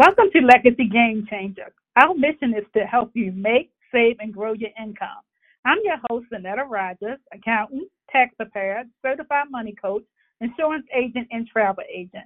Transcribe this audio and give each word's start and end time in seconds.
Welcome 0.00 0.30
to 0.32 0.40
Legacy 0.40 0.88
Game 0.88 1.26
Changer. 1.28 1.74
Our 1.94 2.14
mission 2.14 2.54
is 2.56 2.64
to 2.74 2.86
help 2.86 3.10
you 3.12 3.32
make, 3.32 3.70
save, 3.92 4.16
and 4.18 4.32
grow 4.32 4.54
your 4.54 4.70
income. 4.82 5.20
I'm 5.66 5.76
your 5.84 5.98
host, 6.08 6.24
Annetta 6.32 6.64
Rogers, 6.64 7.18
accountant, 7.34 7.86
tax 8.10 8.34
preparer, 8.34 8.84
certified 9.02 9.48
money 9.50 9.74
coach, 9.74 10.02
insurance 10.40 10.86
agent, 10.96 11.28
and 11.32 11.46
travel 11.46 11.84
agent. 11.94 12.24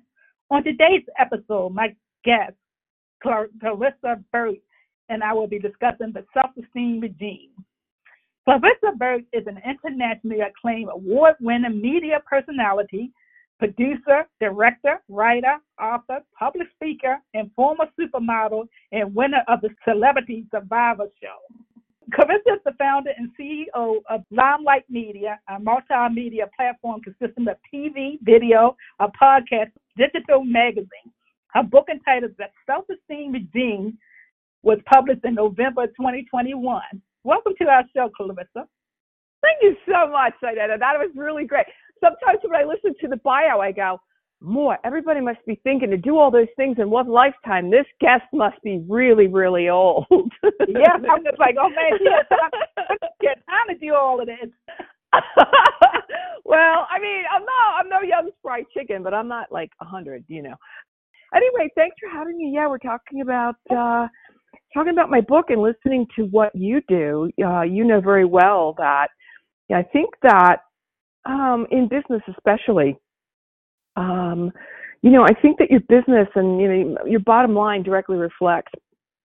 On 0.52 0.62
today's 0.62 1.02
episode, 1.18 1.70
my 1.74 1.92
guest, 2.24 2.54
Clarissa 3.20 4.22
Burt, 4.30 4.58
and 5.08 5.24
I 5.24 5.32
will 5.32 5.48
be 5.48 5.58
discussing 5.58 6.12
the 6.12 6.24
self-esteem 6.32 7.00
regime. 7.00 7.50
Clarissa 8.44 8.96
Burt 8.96 9.22
is 9.32 9.48
an 9.48 9.60
internationally 9.68 10.42
acclaimed 10.42 10.90
award-winning 10.92 11.82
media 11.82 12.22
personality 12.24 13.10
producer, 13.58 14.26
director, 14.40 15.00
writer, 15.08 15.56
author, 15.80 16.20
public 16.38 16.68
speaker, 16.74 17.18
and 17.34 17.50
former 17.54 17.86
supermodel 17.98 18.66
and 18.92 19.14
winner 19.14 19.42
of 19.48 19.60
the 19.60 19.70
Celebrity 19.86 20.46
Survivor 20.50 21.06
Show. 21.22 21.36
Clarissa 22.12 22.54
is 22.54 22.60
the 22.64 22.72
founder 22.78 23.10
and 23.16 23.30
CEO 23.38 24.00
of 24.10 24.22
Limelight 24.30 24.84
Media, 24.90 25.40
a 25.48 25.58
multimedia 25.58 26.48
platform 26.54 27.00
consisting 27.00 27.48
of 27.48 27.56
TV, 27.72 28.18
video, 28.22 28.76
a 29.00 29.08
podcast, 29.08 29.70
digital 29.96 30.44
magazine. 30.44 31.10
Her 31.48 31.62
book 31.62 31.86
entitled 31.90 32.32
The 32.36 32.46
Self-Esteem 32.66 33.32
Regime 33.32 33.96
was 34.62 34.78
published 34.86 35.24
in 35.24 35.34
November 35.34 35.86
2021. 35.86 36.82
Welcome 37.22 37.54
to 37.58 37.68
our 37.68 37.84
show, 37.94 38.10
Clarissa. 38.14 38.68
Thank 39.44 39.62
you 39.62 39.76
so 39.86 40.10
much, 40.10 40.34
Annetta. 40.42 40.76
That 40.78 40.98
was 40.98 41.10
really 41.14 41.46
great 41.46 41.66
sometimes 42.00 42.40
when 42.42 42.60
I 42.60 42.64
listen 42.64 42.94
to 43.00 43.08
the 43.08 43.16
bio, 43.16 43.60
I 43.60 43.72
go, 43.72 44.00
more. 44.44 44.78
Everybody 44.84 45.20
must 45.20 45.44
be 45.46 45.60
thinking 45.64 45.90
to 45.90 45.96
do 45.96 46.18
all 46.18 46.30
those 46.30 46.48
things 46.56 46.76
in 46.78 46.90
one 46.90 47.08
lifetime. 47.08 47.70
This 47.70 47.86
guest 48.00 48.24
must 48.32 48.60
be 48.62 48.84
really, 48.88 49.26
really 49.26 49.68
old. 49.68 50.06
yeah, 50.12 50.92
I'm 51.10 51.24
just 51.24 51.38
like, 51.38 51.56
oh 51.60 51.68
man, 51.68 51.98
yeah, 52.00 52.22
get 53.20 53.38
time 53.46 53.68
to 53.68 53.78
do 53.78 53.94
all 53.94 54.20
of 54.20 54.26
this. 54.26 54.50
well, 56.44 56.86
I 56.90 56.98
mean, 57.00 57.22
I'm 57.32 57.42
not, 57.42 57.80
I'm 57.80 57.88
no 57.88 58.00
young 58.02 58.30
fried 58.42 58.64
chicken, 58.76 59.02
but 59.02 59.14
I'm 59.14 59.28
not 59.28 59.50
like 59.50 59.70
a 59.80 59.84
hundred, 59.84 60.24
you 60.28 60.42
know. 60.42 60.56
Anyway, 61.34 61.70
thanks 61.74 61.96
for 62.00 62.08
having 62.08 62.36
me. 62.36 62.52
Yeah, 62.54 62.68
we're 62.68 62.78
talking 62.78 63.20
about 63.22 63.56
uh 63.70 64.06
talking 64.72 64.92
about 64.92 65.10
my 65.10 65.20
book 65.20 65.46
and 65.48 65.62
listening 65.62 66.06
to 66.16 66.24
what 66.24 66.54
you 66.54 66.80
do. 66.88 67.30
Uh, 67.44 67.62
you 67.62 67.84
know 67.84 68.00
very 68.00 68.24
well 68.24 68.74
that 68.78 69.08
yeah, 69.68 69.78
I 69.78 69.82
think 69.82 70.10
that 70.22 70.58
um, 71.26 71.66
in 71.70 71.88
business 71.88 72.22
especially, 72.28 72.96
um, 73.96 74.52
you 75.02 75.10
know, 75.10 75.24
I 75.24 75.34
think 75.40 75.58
that 75.58 75.70
your 75.70 75.80
business 75.80 76.28
and 76.34 76.60
you 76.60 76.68
know 76.68 77.04
your 77.06 77.20
bottom 77.20 77.54
line 77.54 77.82
directly 77.82 78.16
reflects, 78.16 78.72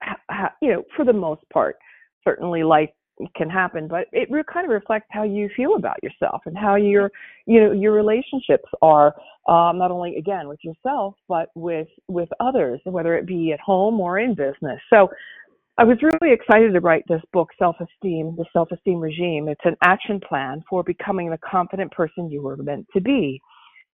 how, 0.02 0.52
you 0.62 0.72
know, 0.72 0.84
for 0.96 1.06
the 1.06 1.14
most 1.14 1.42
part, 1.52 1.78
certainly 2.24 2.64
life 2.64 2.90
can 3.36 3.50
happen, 3.50 3.88
but 3.88 4.08
it 4.12 4.30
kind 4.52 4.66
of 4.66 4.72
reflects 4.72 5.08
how 5.12 5.24
you 5.24 5.50
feel 5.56 5.76
about 5.76 5.98
yourself 6.04 6.42
and 6.46 6.58
how 6.58 6.76
your, 6.76 7.12
you 7.46 7.62
know, 7.62 7.72
your 7.72 7.94
relationships 7.94 8.70
are, 8.82 9.16
um, 9.48 9.78
not 9.78 9.92
only 9.92 10.16
again 10.18 10.48
with 10.48 10.60
yourself, 10.64 11.16
but 11.28 11.50
with 11.56 11.88
with 12.08 12.30
others, 12.40 12.80
whether 12.86 13.16
it 13.16 13.26
be 13.28 13.52
at 13.52 13.60
home 13.60 14.00
or 14.00 14.20
in 14.20 14.34
business. 14.34 14.80
So, 14.90 15.10
I 15.76 15.86
was 15.86 15.98
really 16.04 16.32
excited 16.32 16.72
to 16.74 16.80
write 16.82 17.04
this 17.08 17.22
book, 17.32 17.50
Self 17.58 17.78
Esteem, 17.80 18.36
The 18.38 18.46
Self 18.54 18.72
Esteem 18.72 19.00
Regime. 19.00 19.48
It's 19.48 19.66
an 19.66 19.76
action 19.82 20.20
plan 20.20 20.64
for 20.70 20.84
becoming 20.84 21.32
the 21.32 21.40
confident 21.40 21.92
person 21.92 22.30
you 22.30 22.44
were 22.44 22.58
meant 22.58 22.86
to 22.94 23.02
be. 23.02 23.42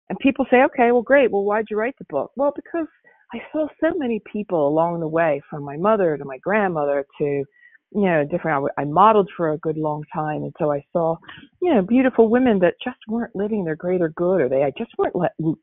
And 0.08 0.16
people 0.20 0.46
say, 0.50 0.58
okay, 0.66 0.92
well, 0.92 1.02
great. 1.02 1.32
Well, 1.32 1.42
why'd 1.42 1.66
you 1.70 1.76
write 1.76 1.96
the 1.98 2.06
book? 2.08 2.30
Well, 2.36 2.52
because 2.54 2.86
I 3.32 3.38
saw 3.50 3.66
so 3.80 3.92
many 3.96 4.22
people 4.32 4.68
along 4.68 5.00
the 5.00 5.08
way, 5.08 5.42
from 5.50 5.64
my 5.64 5.76
mother 5.76 6.16
to 6.16 6.24
my 6.24 6.38
grandmother 6.38 7.04
to, 7.18 7.24
you 7.24 7.44
know, 7.90 8.24
different. 8.24 8.70
I 8.78 8.84
modeled 8.84 9.30
for 9.36 9.50
a 9.50 9.58
good 9.58 9.76
long 9.76 10.04
time. 10.14 10.44
And 10.44 10.54
so 10.60 10.70
I 10.70 10.84
saw, 10.92 11.16
you 11.60 11.74
know, 11.74 11.82
beautiful 11.82 12.28
women 12.28 12.60
that 12.60 12.74
just 12.84 12.98
weren't 13.08 13.34
living 13.34 13.64
their 13.64 13.76
greater 13.76 14.10
good 14.10 14.42
or 14.42 14.48
they 14.48 14.62
just 14.78 14.92
weren't 14.96 15.16
let, 15.16 15.32
mm, 15.40 15.56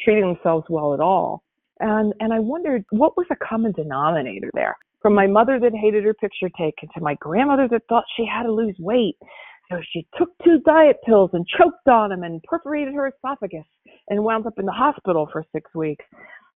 treating 0.00 0.26
themselves 0.26 0.66
well 0.68 0.92
at 0.92 1.00
all. 1.00 1.44
And, 1.78 2.12
and 2.18 2.32
I 2.32 2.40
wondered 2.40 2.84
what 2.90 3.16
was 3.16 3.26
a 3.30 3.36
common 3.36 3.70
denominator 3.70 4.50
there 4.54 4.76
from 5.02 5.14
my 5.14 5.26
mother 5.26 5.58
that 5.60 5.72
hated 5.74 6.04
her 6.04 6.14
picture 6.14 6.48
taken 6.56 6.88
to 6.94 7.00
my 7.00 7.14
grandmother 7.16 7.68
that 7.68 7.82
thought 7.88 8.04
she 8.16 8.24
had 8.24 8.44
to 8.44 8.52
lose 8.52 8.76
weight. 8.78 9.16
So 9.70 9.78
she 9.92 10.06
took 10.18 10.28
two 10.44 10.60
diet 10.66 10.96
pills 11.04 11.30
and 11.32 11.46
choked 11.46 11.88
on 11.88 12.10
them 12.10 12.22
and 12.22 12.42
perforated 12.44 12.94
her 12.94 13.08
esophagus 13.08 13.64
and 14.08 14.22
wound 14.22 14.46
up 14.46 14.58
in 14.58 14.66
the 14.66 14.72
hospital 14.72 15.28
for 15.32 15.44
six 15.52 15.70
weeks. 15.74 16.04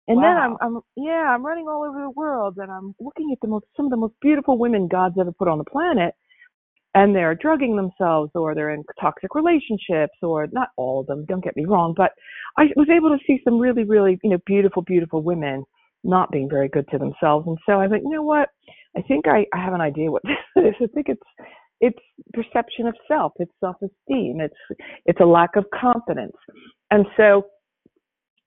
And 0.08 0.18
wow. 0.18 0.24
then 0.24 0.38
I'm, 0.38 0.58
I'm, 0.62 0.82
yeah, 0.96 1.34
I'm 1.34 1.46
running 1.46 1.68
all 1.68 1.84
over 1.84 2.00
the 2.00 2.12
world 2.12 2.58
and 2.58 2.72
I'm 2.72 2.94
looking 3.00 3.32
at 3.32 3.40
the 3.42 3.48
most, 3.48 3.66
some 3.76 3.86
of 3.86 3.92
the 3.92 3.98
most 3.98 4.14
beautiful 4.22 4.58
women 4.58 4.88
God's 4.88 5.16
ever 5.20 5.32
put 5.32 5.48
on 5.48 5.58
the 5.58 5.64
planet. 5.64 6.14
And 6.94 7.14
they're 7.14 7.36
drugging 7.36 7.76
themselves 7.76 8.32
or 8.36 8.56
they're 8.56 8.70
in 8.74 8.84
toxic 9.02 9.36
relationships 9.36 10.14
or 10.22 10.48
not 10.54 10.70
all 10.78 11.02
of 11.02 11.08
them, 11.08 11.26
don't 11.26 11.44
get 11.44 11.58
me 11.58 11.66
wrong, 11.66 11.94
but 11.96 12.12
I 12.58 12.68
was 12.78 12.88
able 12.90 13.10
to 13.10 13.22
see 13.28 13.42
some 13.44 13.60
really, 13.60 13.84
really, 13.84 14.18
you 14.24 14.30
know, 14.30 14.38
beautiful, 14.46 14.82
beautiful 14.82 15.22
women 15.22 15.66
not 16.06 16.32
being 16.32 16.50
very 16.50 16.70
good 16.70 16.88
to 16.92 16.98
themselves. 16.98 17.48
And 17.48 17.58
so 17.68 17.80
I 17.80 17.88
think, 17.88 18.04
you 18.04 18.12
know 18.12 18.24
what? 18.24 18.50
I 18.98 19.02
think 19.02 19.28
I, 19.28 19.46
I 19.54 19.64
have 19.64 19.74
an 19.74 19.82
idea 19.82 20.12
what 20.12 20.24
this 20.56 20.66
is. 20.66 20.74
I 20.82 20.88
think 20.94 21.10
it's 21.10 21.22
it's 21.82 22.00
perception 22.34 22.88
of 22.88 22.96
self, 23.08 23.34
it's 23.38 23.52
self-esteem, 23.60 24.40
it's 24.40 24.80
it's 25.06 25.20
a 25.20 25.26
lack 25.26 25.56
of 25.58 25.66
confidence. 25.80 26.36
And 26.92 27.06
so 27.18 27.48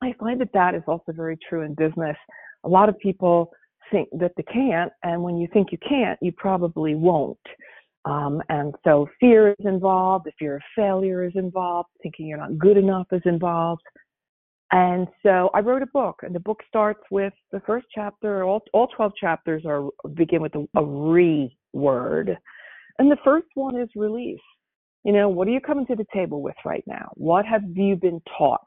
I 0.02 0.14
find 0.18 0.40
that 0.40 0.52
that 0.54 0.74
is 0.74 0.82
also 0.86 1.12
very 1.12 1.36
true 1.48 1.62
in 1.62 1.74
business. 1.74 2.16
A 2.64 2.68
lot 2.68 2.88
of 2.88 2.98
people 2.98 3.50
think 3.90 4.08
that 4.18 4.32
they 4.36 4.44
can't, 4.44 4.92
and 5.02 5.22
when 5.22 5.36
you 5.36 5.48
think 5.52 5.72
you 5.72 5.78
can't, 5.86 6.18
you 6.22 6.32
probably 6.32 6.94
won't. 6.94 7.38
Um, 8.04 8.40
and 8.48 8.74
so 8.84 9.08
fear 9.20 9.50
is 9.50 9.66
involved, 9.66 10.26
the 10.26 10.32
fear 10.38 10.56
of 10.56 10.62
failure 10.74 11.24
is 11.24 11.32
involved, 11.34 11.88
thinking 12.02 12.26
you're 12.26 12.38
not 12.38 12.56
good 12.58 12.76
enough 12.76 13.06
is 13.12 13.22
involved. 13.24 13.82
And 14.72 15.08
so 15.22 15.50
I 15.54 15.60
wrote 15.60 15.82
a 15.82 15.86
book, 15.86 16.20
and 16.22 16.34
the 16.34 16.40
book 16.40 16.60
starts 16.68 17.00
with 17.10 17.32
the 17.52 17.60
first 17.60 17.86
chapter. 17.94 18.44
All 18.44 18.62
all 18.74 18.88
twelve 18.88 19.12
chapters 19.18 19.64
are 19.66 19.88
begin 20.14 20.42
with 20.42 20.54
a, 20.56 20.66
a 20.76 20.84
re 20.84 21.56
word, 21.72 22.36
and 22.98 23.10
the 23.10 23.16
first 23.24 23.46
one 23.54 23.80
is 23.80 23.88
release. 23.96 24.40
You 25.04 25.12
know, 25.12 25.28
what 25.30 25.48
are 25.48 25.52
you 25.52 25.60
coming 25.60 25.86
to 25.86 25.96
the 25.96 26.06
table 26.12 26.42
with 26.42 26.56
right 26.66 26.84
now? 26.86 27.10
What 27.14 27.46
have 27.46 27.62
you 27.74 27.96
been 27.96 28.20
taught? 28.36 28.66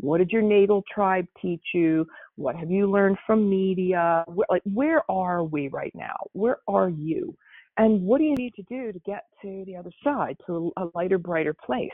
What 0.00 0.18
did 0.18 0.30
your 0.30 0.42
natal 0.42 0.84
tribe 0.92 1.26
teach 1.40 1.64
you? 1.72 2.06
What 2.36 2.56
have 2.56 2.70
you 2.70 2.90
learned 2.90 3.16
from 3.26 3.48
media? 3.48 4.24
Where, 4.26 4.46
like, 4.50 4.62
where 4.64 5.10
are 5.10 5.44
we 5.44 5.68
right 5.68 5.92
now? 5.94 6.16
Where 6.32 6.58
are 6.68 6.90
you? 6.90 7.34
And 7.78 8.02
what 8.02 8.18
do 8.18 8.24
you 8.24 8.34
need 8.34 8.54
to 8.56 8.62
do 8.64 8.92
to 8.92 8.98
get 9.00 9.24
to 9.42 9.64
the 9.66 9.76
other 9.76 9.92
side, 10.04 10.36
to 10.46 10.72
a 10.76 10.88
lighter, 10.94 11.18
brighter 11.18 11.54
place? 11.54 11.90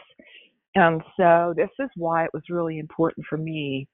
And 0.75 1.03
so 1.17 1.55
this 1.57 1.71
is 1.79 1.89
why 1.97 2.25
it 2.25 2.31
was 2.35 2.43
really 2.49 2.79
important 2.79 3.27
for 3.29 3.39
me 3.39 3.89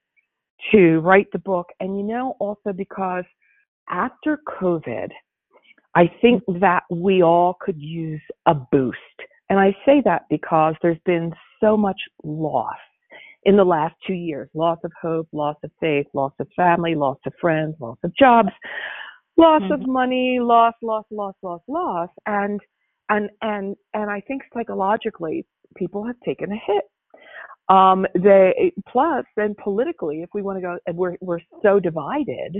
to 0.71 0.99
write 0.99 1.27
the 1.31 1.39
book. 1.39 1.67
And 1.79 1.97
you 1.97 2.03
know, 2.03 2.35
also 2.39 2.73
because 2.75 3.23
after 3.89 4.39
COVID, 4.61 5.09
I 5.95 6.09
think 6.21 6.43
that 6.59 6.83
we 6.89 7.21
all 7.21 7.57
could 7.59 7.79
use 7.79 8.21
a 8.45 8.55
boost. 8.55 8.97
And 9.49 9.59
I 9.59 9.75
say 9.85 10.01
that 10.05 10.23
because 10.29 10.75
there's 10.81 11.01
been 11.05 11.33
so 11.59 11.75
much 11.75 11.99
loss 12.23 12.77
in 13.43 13.57
the 13.57 13.63
last 13.63 13.95
two 14.05 14.13
years 14.13 14.47
loss 14.53 14.77
of 14.83 14.91
hope, 15.01 15.27
loss 15.33 15.57
of 15.63 15.71
faith, 15.79 16.05
loss 16.13 16.31
of 16.39 16.47
family, 16.55 16.95
loss 16.95 17.17
of 17.25 17.33
friends, 17.41 17.75
loss 17.79 17.97
of 18.03 18.15
jobs, 18.15 18.49
loss 19.37 19.61
mm-hmm. 19.63 19.73
of 19.73 19.87
money, 19.87 20.39
loss, 20.39 20.73
loss, 20.81 21.05
loss, 21.11 21.35
loss, 21.43 21.61
loss. 21.67 22.09
And 22.25 22.59
and 23.09 23.29
and 23.41 23.75
and 23.93 24.09
I 24.09 24.21
think 24.21 24.43
psychologically 24.53 25.45
people 25.75 26.05
have 26.05 26.19
taken 26.25 26.51
a 26.51 26.55
hit. 26.55 26.83
Um, 27.69 28.05
they 28.15 28.73
plus 28.89 29.25
then 29.37 29.55
politically, 29.63 30.23
if 30.23 30.29
we 30.33 30.41
want 30.41 30.57
to 30.57 30.61
go, 30.61 30.77
and 30.85 30.97
we're 30.97 31.15
we're 31.21 31.39
so 31.61 31.79
divided 31.79 32.57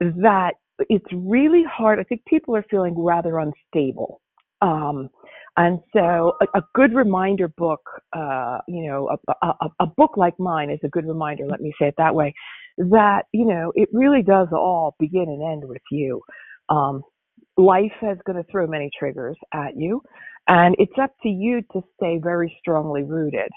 that 0.00 0.52
it's 0.88 1.06
really 1.12 1.64
hard. 1.64 1.98
I 1.98 2.04
think 2.04 2.24
people 2.26 2.54
are 2.54 2.64
feeling 2.70 2.94
rather 2.96 3.38
unstable. 3.38 4.20
Um, 4.62 5.10
and 5.56 5.80
so 5.92 6.36
a, 6.40 6.58
a, 6.58 6.62
good 6.74 6.94
reminder 6.94 7.48
book, 7.48 7.80
uh, 8.14 8.58
you 8.68 8.86
know, 8.86 9.08
a, 9.08 9.46
a, 9.46 9.68
a, 9.80 9.86
book 9.86 10.16
like 10.16 10.38
mine 10.38 10.70
is 10.70 10.78
a 10.82 10.88
good 10.88 11.06
reminder, 11.06 11.46
let 11.46 11.60
me 11.60 11.72
say 11.78 11.88
it 11.88 11.94
that 11.98 12.14
way, 12.14 12.34
that, 12.78 13.22
you 13.32 13.46
know, 13.46 13.72
it 13.74 13.88
really 13.92 14.22
does 14.22 14.48
all 14.52 14.96
begin 14.98 15.22
and 15.22 15.42
end 15.42 15.66
with 15.66 15.82
you. 15.90 16.20
Um, 16.68 17.02
life 17.56 17.92
is 18.02 18.18
going 18.26 18.42
to 18.42 18.50
throw 18.50 18.66
many 18.66 18.90
triggers 18.98 19.36
at 19.54 19.76
you, 19.76 20.02
and 20.48 20.76
it's 20.78 20.92
up 21.00 21.12
to 21.22 21.28
you 21.30 21.62
to 21.72 21.82
stay 21.96 22.18
very 22.22 22.56
strongly 22.60 23.02
rooted 23.04 23.50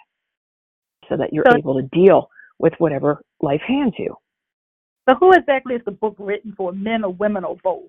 so 1.10 1.18
that 1.18 1.34
you're 1.34 1.46
so, 1.51 1.57
able 1.57 1.75
to 1.75 1.88
deal 1.94 2.30
with 2.60 2.74
whatever 2.80 3.22
life 3.42 3.62
hands 3.68 3.94
you. 4.00 4.16
So, 5.10 5.16
who 5.19 5.34
exactly 5.34 5.75
is 5.75 5.81
the 5.86 5.92
book 5.92 6.16
written 6.19 6.54
for, 6.57 6.74
men 6.74 7.04
or 7.04 7.13
women 7.13 7.46
or 7.46 7.57
both? 7.63 7.88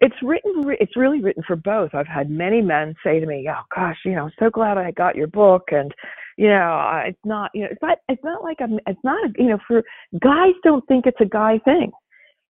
It's 0.00 0.16
written. 0.22 0.64
It's 0.80 0.96
really 0.96 1.20
written 1.22 1.42
for 1.46 1.56
both. 1.56 1.94
I've 1.94 2.06
had 2.08 2.30
many 2.30 2.62
men 2.62 2.94
say 3.04 3.20
to 3.20 3.26
me, 3.26 3.48
"Oh 3.50 3.62
gosh, 3.74 3.98
you 4.04 4.12
know, 4.14 4.24
I'm 4.26 4.32
so 4.38 4.50
glad 4.50 4.78
I 4.78 4.92
got 4.92 5.16
your 5.16 5.28
book," 5.28 5.64
and 5.72 5.92
you 6.38 6.48
know, 6.48 7.02
it's 7.06 7.18
not, 7.24 7.50
you 7.54 7.62
know, 7.62 7.68
it's 7.72 7.82
not, 7.82 7.98
it's 8.08 8.24
not 8.24 8.44
like 8.44 8.58
I'm, 8.60 8.78
it's 8.86 9.00
not, 9.04 9.30
you 9.38 9.48
know, 9.50 9.58
for 9.68 9.84
guys 10.22 10.54
don't 10.64 10.86
think 10.88 11.06
it's 11.06 11.20
a 11.20 11.26
guy 11.26 11.58
thing 11.64 11.92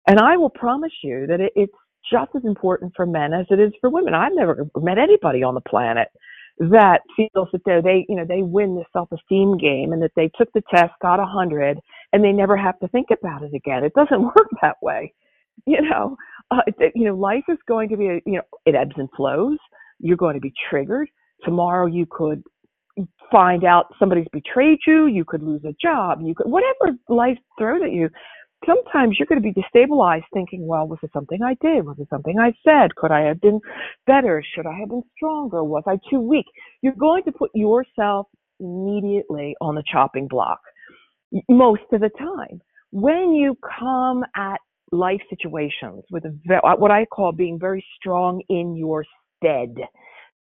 And 0.08 0.20
I 0.20 0.36
will 0.38 0.50
promise 0.50 0.92
you 1.02 1.26
that 1.28 1.40
it, 1.40 1.52
it's 1.56 1.74
just 2.10 2.30
as 2.36 2.44
important 2.44 2.92
for 2.96 3.06
men 3.06 3.32
as 3.32 3.46
it 3.50 3.60
is 3.60 3.72
for 3.80 3.90
women. 3.90 4.14
I've 4.14 4.34
never 4.34 4.66
met 4.76 4.98
anybody 4.98 5.42
on 5.42 5.54
the 5.54 5.60
planet 5.60 6.08
that 6.58 7.00
feels 7.16 7.48
that 7.52 7.60
they, 7.66 7.80
they 7.82 8.06
you 8.08 8.16
know, 8.16 8.24
they 8.26 8.42
win 8.42 8.76
the 8.76 8.84
self-esteem 8.92 9.58
game 9.58 9.92
and 9.92 10.02
that 10.02 10.12
they 10.16 10.30
took 10.38 10.50
the 10.52 10.62
test, 10.74 10.92
got 11.02 11.20
a 11.20 11.26
hundred, 11.26 11.78
and 12.12 12.24
they 12.24 12.32
never 12.32 12.56
have 12.56 12.78
to 12.80 12.88
think 12.88 13.08
about 13.10 13.42
it 13.42 13.54
again. 13.54 13.84
It 13.84 13.92
doesn't 13.94 14.22
work 14.36 14.48
that 14.62 14.76
way. 14.82 15.12
You 15.66 15.82
know, 15.82 16.16
uh, 16.50 16.62
you 16.94 17.04
know, 17.04 17.14
life 17.14 17.44
is 17.48 17.58
going 17.66 17.88
to 17.88 17.96
be, 17.96 18.08
a, 18.08 18.20
you 18.26 18.34
know, 18.34 18.42
it 18.64 18.74
ebbs 18.74 18.94
and 18.96 19.08
flows. 19.16 19.58
You're 19.98 20.16
going 20.16 20.34
to 20.34 20.40
be 20.40 20.52
triggered. 20.70 21.08
Tomorrow 21.44 21.86
you 21.86 22.06
could 22.10 22.42
find 23.30 23.64
out 23.64 23.86
somebody's 23.98 24.26
betrayed 24.32 24.78
you. 24.86 25.06
You 25.06 25.24
could 25.24 25.42
lose 25.42 25.62
a 25.64 25.74
job. 25.80 26.20
You 26.22 26.34
could, 26.34 26.46
whatever 26.46 26.96
life 27.08 27.38
throws 27.58 27.82
at 27.84 27.92
you 27.92 28.08
sometimes 28.64 29.16
you're 29.18 29.26
going 29.26 29.42
to 29.42 29.52
be 29.52 29.52
destabilized 29.52 30.24
thinking, 30.32 30.66
well, 30.66 30.86
was 30.86 30.98
it 31.02 31.10
something 31.12 31.42
I 31.42 31.56
did? 31.60 31.84
Was 31.84 31.98
it 31.98 32.08
something 32.08 32.38
I 32.38 32.52
said? 32.64 32.94
Could 32.96 33.10
I 33.10 33.20
have 33.22 33.40
been 33.40 33.60
better? 34.06 34.42
Should 34.54 34.66
I 34.66 34.78
have 34.78 34.88
been 34.88 35.02
stronger? 35.16 35.62
Was 35.62 35.84
I 35.86 35.98
too 36.10 36.20
weak? 36.20 36.46
You're 36.82 36.94
going 36.94 37.24
to 37.24 37.32
put 37.32 37.50
yourself 37.54 38.26
immediately 38.60 39.54
on 39.60 39.74
the 39.74 39.84
chopping 39.90 40.28
block 40.28 40.60
most 41.48 41.82
of 41.92 42.00
the 42.00 42.10
time. 42.18 42.60
When 42.92 43.32
you 43.34 43.56
come 43.78 44.24
at 44.36 44.58
life 44.92 45.20
situations 45.28 46.04
with 46.10 46.24
a, 46.24 46.56
uh, 46.64 46.76
what 46.76 46.90
I 46.90 47.04
call 47.06 47.32
being 47.32 47.58
very 47.58 47.84
strong 47.98 48.40
in 48.48 48.76
your 48.76 49.04
stead, 49.36 49.74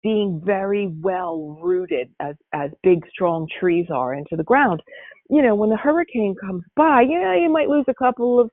being 0.03 0.39
very 0.45 0.87
well 1.01 1.57
rooted 1.61 2.09
as 2.19 2.35
as 2.53 2.69
big 2.83 3.03
strong 3.09 3.47
trees 3.59 3.87
are 3.89 4.13
into 4.13 4.35
the 4.35 4.43
ground 4.43 4.81
you 5.29 5.41
know 5.41 5.55
when 5.55 5.69
the 5.69 5.77
hurricane 5.77 6.35
comes 6.39 6.63
by 6.75 7.01
yeah 7.01 7.35
you 7.35 7.51
might 7.51 7.69
lose 7.69 7.85
a 7.87 7.93
couple 7.93 8.39
of 8.39 8.49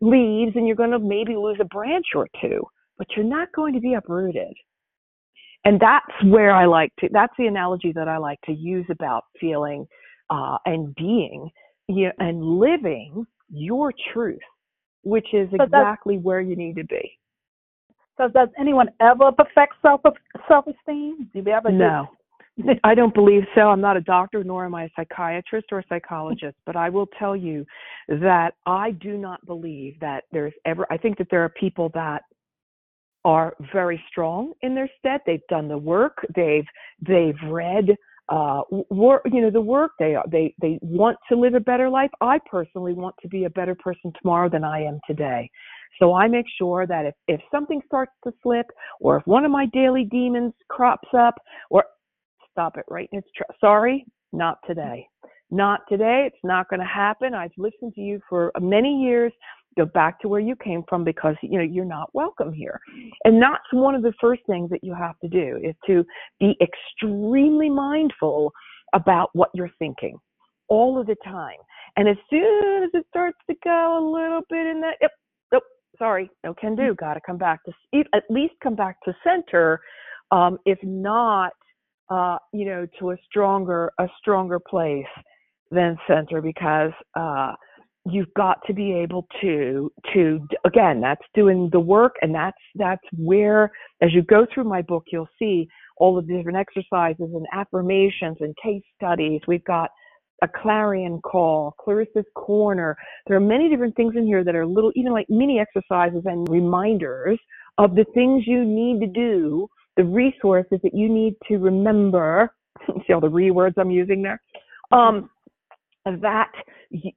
leaves 0.00 0.52
and 0.54 0.66
you're 0.66 0.76
going 0.76 0.90
to 0.90 0.98
maybe 0.98 1.34
lose 1.36 1.58
a 1.60 1.64
branch 1.66 2.06
or 2.14 2.28
two 2.40 2.60
but 2.96 3.06
you're 3.16 3.24
not 3.24 3.48
going 3.54 3.74
to 3.74 3.80
be 3.80 3.94
uprooted 3.94 4.54
and 5.64 5.80
that's 5.80 6.24
where 6.24 6.52
i 6.52 6.64
like 6.64 6.92
to 6.98 7.08
that's 7.12 7.34
the 7.38 7.46
analogy 7.46 7.92
that 7.92 8.08
i 8.08 8.16
like 8.16 8.40
to 8.42 8.52
use 8.52 8.86
about 8.90 9.24
feeling 9.40 9.86
uh, 10.30 10.58
and 10.66 10.94
being 10.94 11.48
you 11.88 12.06
know, 12.06 12.12
and 12.18 12.42
living 12.42 13.24
your 13.50 13.92
truth 14.12 14.38
which 15.02 15.26
is 15.32 15.48
exactly 15.52 16.18
where 16.18 16.40
you 16.40 16.54
need 16.54 16.76
to 16.76 16.84
be 16.84 17.18
so 18.18 18.26
does 18.28 18.48
anyone 18.58 18.88
ever 19.00 19.30
perfect 19.30 19.74
self 19.80 20.00
self 20.48 20.66
esteem? 20.66 21.30
Do 21.32 21.40
you 21.40 21.52
ever? 21.52 21.70
No. 21.70 22.08
I 22.84 22.94
don't 22.94 23.14
believe 23.14 23.44
so. 23.54 23.62
I'm 23.62 23.80
not 23.80 23.96
a 23.96 24.00
doctor, 24.00 24.42
nor 24.42 24.64
am 24.64 24.74
I 24.74 24.84
a 24.84 24.88
psychiatrist 24.96 25.68
or 25.70 25.80
a 25.80 25.84
psychologist, 25.88 26.56
but 26.66 26.76
I 26.76 26.88
will 26.88 27.08
tell 27.18 27.36
you 27.36 27.64
that 28.08 28.54
I 28.66 28.92
do 28.92 29.16
not 29.16 29.44
believe 29.46 29.98
that 30.00 30.24
there's 30.32 30.54
ever, 30.64 30.86
I 30.90 30.96
think 30.96 31.18
that 31.18 31.28
there 31.30 31.44
are 31.44 31.50
people 31.50 31.90
that 31.94 32.22
are 33.24 33.54
very 33.72 34.02
strong 34.10 34.52
in 34.62 34.74
their 34.74 34.90
stead. 34.98 35.20
They've 35.26 35.46
done 35.48 35.68
the 35.68 35.78
work. 35.78 36.18
They've, 36.34 36.66
they've 37.06 37.36
read, 37.48 37.90
uh, 38.28 38.62
work, 38.90 39.22
you 39.30 39.40
know, 39.40 39.50
the 39.50 39.60
work 39.60 39.92
they 39.98 40.14
are, 40.14 40.24
they, 40.30 40.54
they 40.60 40.78
want 40.82 41.16
to 41.30 41.38
live 41.38 41.54
a 41.54 41.60
better 41.60 41.88
life. 41.88 42.10
I 42.20 42.38
personally 42.50 42.92
want 42.92 43.14
to 43.22 43.28
be 43.28 43.44
a 43.44 43.50
better 43.50 43.74
person 43.74 44.12
tomorrow 44.20 44.48
than 44.48 44.64
I 44.64 44.82
am 44.82 44.98
today. 45.06 45.50
So 45.98 46.14
I 46.14 46.28
make 46.28 46.46
sure 46.58 46.86
that 46.86 47.06
if, 47.06 47.14
if 47.26 47.40
something 47.50 47.80
starts 47.86 48.12
to 48.24 48.32
slip 48.42 48.66
or 49.00 49.16
if 49.16 49.26
one 49.26 49.44
of 49.44 49.50
my 49.50 49.66
daily 49.66 50.04
demons 50.04 50.52
crops 50.68 51.08
up 51.16 51.34
or 51.70 51.84
stop 52.58 52.76
it 52.76 52.84
right 52.88 53.08
in 53.12 53.20
its 53.20 53.28
sorry, 53.60 54.04
not 54.32 54.58
today. 54.66 55.06
Not 55.50 55.80
today. 55.88 56.24
It's 56.26 56.44
not 56.44 56.68
going 56.68 56.80
to 56.80 56.86
happen. 56.86 57.32
I've 57.32 57.52
listened 57.56 57.94
to 57.94 58.00
you 58.00 58.20
for 58.28 58.52
many 58.60 59.02
years. 59.02 59.32
Go 59.78 59.86
back 59.86 60.20
to 60.20 60.28
where 60.28 60.40
you 60.40 60.56
came 60.56 60.82
from 60.88 61.04
because 61.04 61.36
you 61.40 61.56
know 61.56 61.64
you're 61.64 61.84
not 61.84 62.10
welcome 62.12 62.52
here. 62.52 62.80
And 63.24 63.40
that's 63.40 63.62
one 63.72 63.94
of 63.94 64.02
the 64.02 64.12
first 64.20 64.42
things 64.46 64.70
that 64.70 64.82
you 64.82 64.92
have 64.92 65.18
to 65.20 65.28
do 65.28 65.58
is 65.62 65.74
to 65.86 66.04
be 66.40 66.56
extremely 66.60 67.70
mindful 67.70 68.52
about 68.92 69.30
what 69.34 69.50
you're 69.54 69.70
thinking 69.78 70.18
all 70.68 71.00
of 71.00 71.06
the 71.06 71.16
time. 71.24 71.58
And 71.96 72.08
as 72.08 72.16
soon 72.28 72.82
as 72.82 72.90
it 72.92 73.06
starts 73.08 73.38
to 73.48 73.56
go 73.64 73.98
a 73.98 74.02
little 74.04 74.42
bit 74.50 74.66
in 74.66 74.80
that, 74.80 74.96
yep, 75.00 75.12
sorry, 75.98 76.28
no 76.44 76.54
can 76.54 76.74
do. 76.74 76.82
Mm-hmm. 76.82 77.04
Got 77.04 77.14
to 77.14 77.20
come 77.24 77.38
back 77.38 77.60
to 77.64 77.72
at 78.14 78.24
least 78.28 78.54
come 78.62 78.74
back 78.74 78.96
to 79.04 79.14
center, 79.24 79.80
um, 80.30 80.58
if 80.66 80.78
not, 80.82 81.52
uh, 82.10 82.38
you 82.52 82.66
know, 82.66 82.86
to 83.00 83.10
a 83.12 83.16
stronger 83.28 83.92
a 83.98 84.08
stronger 84.20 84.58
place 84.60 85.06
than 85.70 85.98
center 86.08 86.42
because 86.42 86.92
uh, 87.16 87.52
you've 88.06 88.32
got 88.36 88.58
to 88.66 88.74
be 88.74 88.92
able 88.94 89.26
to 89.40 89.92
to 90.14 90.40
again 90.66 91.00
that's 91.00 91.24
doing 91.34 91.68
the 91.72 91.80
work 91.80 92.14
and 92.22 92.34
that's 92.34 92.56
that's 92.76 93.02
where 93.18 93.70
as 94.02 94.12
you 94.14 94.22
go 94.22 94.46
through 94.54 94.64
my 94.64 94.82
book 94.82 95.04
you'll 95.12 95.28
see 95.38 95.68
all 95.98 96.18
of 96.18 96.26
the 96.26 96.36
different 96.36 96.58
exercises 96.58 97.16
and 97.34 97.46
affirmations 97.52 98.36
and 98.40 98.54
case 98.62 98.82
studies 98.96 99.40
we've 99.48 99.64
got 99.64 99.90
a 100.42 100.48
clarion 100.48 101.20
call, 101.22 101.74
Clarissa's 101.80 102.26
corner. 102.34 102.96
There 103.26 103.36
are 103.36 103.40
many 103.40 103.68
different 103.68 103.96
things 103.96 104.14
in 104.16 104.26
here 104.26 104.44
that 104.44 104.54
are 104.54 104.66
little, 104.66 104.92
even 104.94 105.12
like 105.12 105.26
mini 105.28 105.60
exercises 105.60 106.22
and 106.26 106.48
reminders 106.48 107.38
of 107.78 107.94
the 107.94 108.04
things 108.14 108.44
you 108.46 108.64
need 108.64 109.00
to 109.00 109.06
do, 109.08 109.68
the 109.98 110.04
resources 110.04 110.78
that 110.82 110.94
you 110.94 111.10
need 111.10 111.34
to 111.48 111.58
remember. 111.58 112.54
See 113.06 113.12
all 113.12 113.20
the 113.20 113.28
re 113.28 113.50
words 113.50 113.76
I'm 113.78 113.90
using 113.90 114.22
there. 114.22 114.40
Um, 114.90 115.28
that 116.22 116.50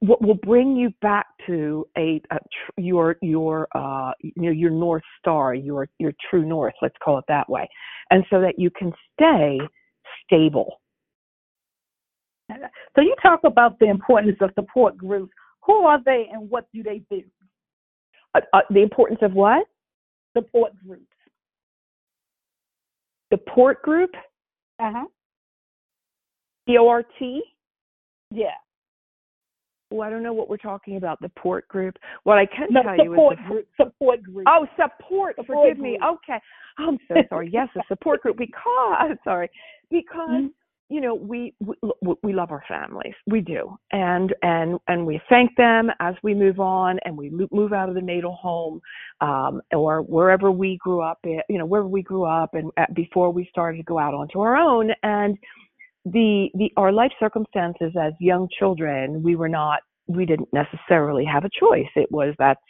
will 0.02 0.38
bring 0.42 0.76
you 0.76 0.90
back 1.00 1.24
to 1.46 1.88
a, 1.96 2.20
a 2.30 2.36
tr- 2.36 2.80
your 2.80 3.16
your 3.22 3.66
uh, 3.74 4.12
you 4.20 4.32
know 4.36 4.50
your 4.50 4.70
north 4.70 5.02
star, 5.18 5.54
your 5.54 5.88
your 5.98 6.12
true 6.28 6.44
north. 6.44 6.74
Let's 6.82 6.96
call 7.02 7.18
it 7.18 7.24
that 7.28 7.48
way, 7.48 7.66
and 8.10 8.22
so 8.28 8.42
that 8.42 8.58
you 8.58 8.68
can 8.70 8.92
stay 9.16 9.58
stable 10.26 10.82
so 12.94 13.00
you 13.00 13.14
talk 13.22 13.40
about 13.44 13.78
the 13.78 13.86
importance 13.86 14.36
of 14.40 14.50
support 14.54 14.96
groups. 14.96 15.32
Who 15.64 15.84
are 15.84 16.00
they 16.04 16.28
and 16.32 16.50
what 16.50 16.66
do 16.74 16.82
they 16.82 17.02
do? 17.10 17.22
Uh, 18.34 18.40
uh, 18.52 18.60
the 18.70 18.82
importance 18.82 19.20
of 19.22 19.32
what? 19.32 19.66
Support 20.36 20.72
groups. 20.84 21.11
Support 23.32 23.82
group? 23.82 24.10
Uh 24.78 24.92
huh. 24.94 25.04
P 26.66 26.76
O 26.78 26.88
R 26.88 27.02
T? 27.18 27.42
Yeah. 28.30 28.46
Well, 29.90 30.06
I 30.06 30.10
don't 30.10 30.22
know 30.22 30.32
what 30.32 30.48
we're 30.48 30.56
talking 30.56 30.96
about. 30.96 31.20
The 31.20 31.30
port 31.30 31.68
group. 31.68 31.96
What 32.24 32.38
I 32.38 32.46
can 32.46 32.68
no, 32.70 32.82
tell 32.82 32.96
you 32.96 33.12
is 33.12 33.36
the, 33.36 33.48
group. 33.48 33.68
Support 33.76 34.22
group. 34.22 34.46
Oh, 34.48 34.66
support. 34.76 35.36
support 35.36 35.46
Forgive 35.46 35.78
group. 35.78 35.92
me. 35.92 35.98
Okay. 36.02 36.38
I'm 36.78 36.98
so 37.08 37.14
sorry. 37.28 37.50
Yes, 37.52 37.68
a 37.76 37.80
support 37.88 38.22
group 38.22 38.38
because 38.38 39.16
sorry 39.24 39.50
because 39.90 40.30
mm-hmm 40.30 40.46
you 40.92 41.00
know 41.00 41.14
we, 41.14 41.54
we 41.60 41.74
we 42.22 42.32
love 42.34 42.50
our 42.50 42.62
families. 42.68 43.14
We 43.26 43.40
do. 43.40 43.76
And 43.92 44.34
and 44.42 44.78
and 44.88 45.06
we 45.06 45.20
thank 45.30 45.56
them 45.56 45.90
as 46.00 46.14
we 46.22 46.34
move 46.34 46.60
on 46.60 46.98
and 47.06 47.16
we 47.16 47.30
move 47.50 47.72
out 47.72 47.88
of 47.88 47.94
the 47.94 48.02
natal 48.02 48.34
home 48.34 48.80
um 49.22 49.62
or 49.72 50.02
wherever 50.02 50.50
we 50.50 50.78
grew 50.82 51.00
up 51.00 51.18
you 51.24 51.58
know 51.58 51.64
wherever 51.64 51.88
we 51.88 52.02
grew 52.02 52.24
up 52.24 52.50
and 52.52 52.70
before 52.94 53.32
we 53.32 53.48
started 53.50 53.78
to 53.78 53.84
go 53.84 53.98
out 53.98 54.12
onto 54.12 54.40
our 54.40 54.56
own. 54.56 54.90
And 55.02 55.38
the 56.04 56.50
the 56.54 56.70
our 56.76 56.92
life 56.92 57.12
circumstances 57.18 57.92
as 57.98 58.12
young 58.20 58.46
children 58.58 59.22
we 59.22 59.34
were 59.34 59.48
not 59.48 59.80
we 60.08 60.26
didn't 60.26 60.48
necessarily 60.52 61.24
have 61.24 61.44
a 61.44 61.50
choice. 61.58 61.88
It 61.96 62.10
was 62.10 62.34
that's 62.38 62.60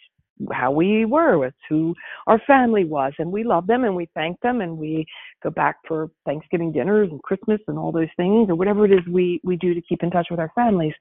how 0.53 0.71
we 0.71 1.05
were, 1.05 1.47
it's 1.47 1.57
who 1.69 1.95
our 2.27 2.41
family 2.47 2.85
was, 2.85 3.13
and 3.19 3.31
we 3.31 3.45
love 3.45 3.67
them 3.67 3.85
and 3.85 3.95
we 3.95 4.09
thank 4.15 4.41
them 4.41 4.61
and 4.61 4.77
we 4.77 5.07
go 5.43 5.51
back 5.51 5.77
for 5.87 6.11
Thanksgiving 6.25 6.73
dinners 6.73 7.09
and 7.11 7.23
Christmas 7.23 7.61
and 7.69 7.79
all 7.79 7.93
those 7.93 8.09
things 8.17 8.49
or 8.51 8.55
whatever 8.55 8.85
it 8.85 8.93
is 8.93 9.07
we 9.09 9.41
we 9.45 9.57
do 9.57 9.75
to 9.75 9.83
keep 9.83 10.03
in 10.03 10.11
touch 10.11 10.29
with 10.31 10.41
our 10.41 10.53
families. 10.55 10.95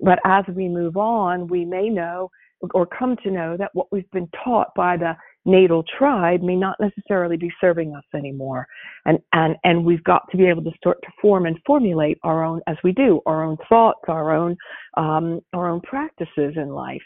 But 0.00 0.20
as 0.24 0.44
we 0.54 0.68
move 0.68 0.96
on, 0.96 1.48
we 1.48 1.64
may 1.64 1.88
know 1.88 2.30
or 2.74 2.86
come 2.86 3.16
to 3.22 3.30
know 3.30 3.56
that 3.56 3.70
what 3.74 3.90
we've 3.92 4.10
been 4.10 4.28
taught 4.44 4.74
by 4.74 4.96
the 4.96 5.16
natal 5.44 5.84
tribe 5.96 6.42
may 6.42 6.56
not 6.56 6.76
necessarily 6.80 7.36
be 7.36 7.50
serving 7.60 7.94
us 7.94 8.04
anymore 8.14 8.66
and 9.06 9.18
and 9.32 9.56
and 9.64 9.82
we've 9.82 10.02
got 10.04 10.22
to 10.30 10.36
be 10.36 10.46
able 10.46 10.62
to 10.62 10.76
start 10.76 10.98
to 11.02 11.08
form 11.22 11.46
and 11.46 11.56
formulate 11.66 12.18
our 12.22 12.44
own 12.44 12.60
as 12.66 12.76
we 12.84 12.92
do 12.92 13.20
our 13.24 13.44
own 13.44 13.56
thoughts 13.68 14.00
our 14.08 14.32
own 14.32 14.56
um, 14.96 15.40
our 15.54 15.68
own 15.68 15.80
practices 15.82 16.54
in 16.56 16.68
life 16.68 17.02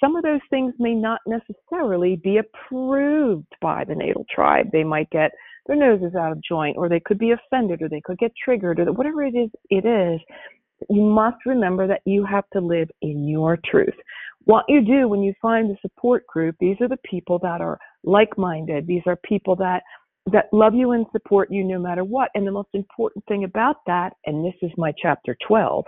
some 0.00 0.16
of 0.16 0.22
those 0.22 0.40
things 0.50 0.74
may 0.78 0.94
not 0.94 1.20
necessarily 1.26 2.16
be 2.16 2.38
approved 2.38 3.52
by 3.60 3.84
the 3.84 3.94
natal 3.94 4.24
tribe. 4.34 4.66
They 4.72 4.84
might 4.84 5.10
get 5.10 5.30
their 5.66 5.76
noses 5.76 6.14
out 6.14 6.32
of 6.32 6.42
joint, 6.42 6.76
or 6.76 6.88
they 6.88 7.00
could 7.00 7.18
be 7.18 7.32
offended, 7.32 7.82
or 7.82 7.88
they 7.88 8.02
could 8.04 8.18
get 8.18 8.32
triggered, 8.42 8.78
or 8.78 8.92
whatever 8.92 9.24
it 9.24 9.34
is, 9.34 9.50
it 9.70 9.84
is. 9.84 10.20
You 10.90 11.02
must 11.02 11.38
remember 11.46 11.86
that 11.86 12.02
you 12.04 12.24
have 12.24 12.44
to 12.52 12.60
live 12.60 12.88
in 13.02 13.26
your 13.26 13.58
truth. 13.64 13.94
What 14.44 14.64
you 14.68 14.84
do 14.84 15.08
when 15.08 15.22
you 15.22 15.32
find 15.42 15.68
the 15.68 15.76
support 15.82 16.26
group, 16.26 16.56
these 16.60 16.76
are 16.80 16.88
the 16.88 16.98
people 17.04 17.38
that 17.40 17.60
are 17.60 17.78
like-minded. 18.04 18.86
These 18.86 19.02
are 19.06 19.16
people 19.24 19.56
that 19.56 19.82
that 20.32 20.46
love 20.52 20.74
you 20.74 20.90
and 20.90 21.06
support 21.12 21.52
you 21.52 21.62
no 21.62 21.78
matter 21.78 22.02
what. 22.02 22.30
And 22.34 22.44
the 22.44 22.52
most 22.52 22.70
important 22.72 23.24
thing 23.26 23.44
about 23.44 23.76
that, 23.86 24.12
and 24.26 24.44
this 24.44 24.54
is 24.60 24.72
my 24.76 24.92
chapter 25.00 25.36
12, 25.46 25.84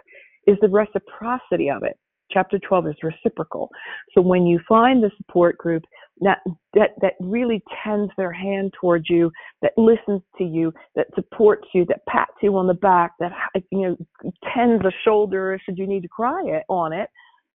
is 0.47 0.57
the 0.61 0.69
reciprocity 0.69 1.69
of 1.71 1.83
it 1.83 1.99
chapter 2.31 2.59
12 2.59 2.89
is 2.89 2.95
reciprocal. 3.03 3.71
So 4.15 4.21
when 4.21 4.47
you 4.47 4.61
find 4.69 5.03
the 5.03 5.11
support 5.17 5.59
group 5.59 5.85
that, 6.21 6.39
that, 6.75 6.91
that 7.01 7.15
really 7.21 7.63
tends 7.85 8.13
their 8.17 8.33
hand 8.33 8.73
towards 8.81 9.09
you, 9.09 9.31
that 9.63 9.73
listens 9.77 10.23
to 10.39 10.45
you, 10.45 10.73
that 10.97 11.07
supports 11.15 11.69
you, 11.75 11.85
that 11.87 12.05
pats 12.07 12.33
you 12.43 12.57
on 12.57 12.67
the 12.67 12.75
back, 12.75 13.13
that, 13.21 13.33
you 13.71 13.97
know, 14.23 14.33
tends 14.55 14.85
a 14.85 14.93
shoulder 15.05 15.59
should 15.65 15.79
you 15.79 15.87
need 15.87 16.03
to 16.03 16.09
cry 16.09 16.43
it, 16.45 16.65
on 16.69 16.93
it, 16.93 17.09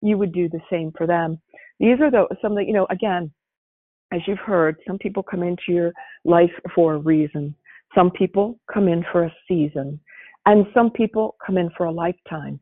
you 0.01 0.17
would 0.17 0.33
do 0.33 0.49
the 0.49 0.61
same 0.69 0.91
for 0.97 1.07
them. 1.07 1.39
These 1.79 1.99
are 2.01 2.11
the, 2.11 2.25
some 2.41 2.55
that, 2.55 2.67
you 2.67 2.73
know, 2.73 2.87
again, 2.89 3.31
as 4.11 4.21
you've 4.27 4.39
heard, 4.39 4.77
some 4.87 4.97
people 4.97 5.23
come 5.23 5.43
into 5.43 5.63
your 5.67 5.93
life 6.25 6.51
for 6.73 6.95
a 6.95 6.97
reason. 6.97 7.55
Some 7.95 8.11
people 8.11 8.59
come 8.71 8.87
in 8.87 9.05
for 9.11 9.23
a 9.23 9.35
season 9.47 9.99
and 10.45 10.65
some 10.73 10.89
people 10.89 11.35
come 11.45 11.57
in 11.57 11.69
for 11.77 11.85
a 11.85 11.91
lifetime. 11.91 12.59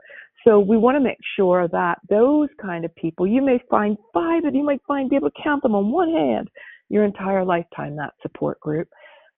So 0.48 0.60
we 0.60 0.78
want 0.78 0.96
to 0.96 1.02
make 1.02 1.18
sure 1.36 1.68
that 1.68 2.00
those 2.10 2.48
kind 2.62 2.86
of 2.86 2.96
people, 2.96 3.28
you 3.28 3.42
may 3.42 3.60
find 3.70 3.98
five 4.14 4.46
and 4.46 4.56
you 4.56 4.64
might 4.64 4.80
find 4.88 5.10
be 5.10 5.18
able 5.18 5.30
to 5.30 5.42
count 5.44 5.62
them 5.62 5.76
on 5.76 5.92
one 5.92 6.10
hand 6.10 6.48
your 6.88 7.04
entire 7.04 7.44
lifetime, 7.44 7.98
that 7.98 8.14
support 8.22 8.58
group. 8.62 8.88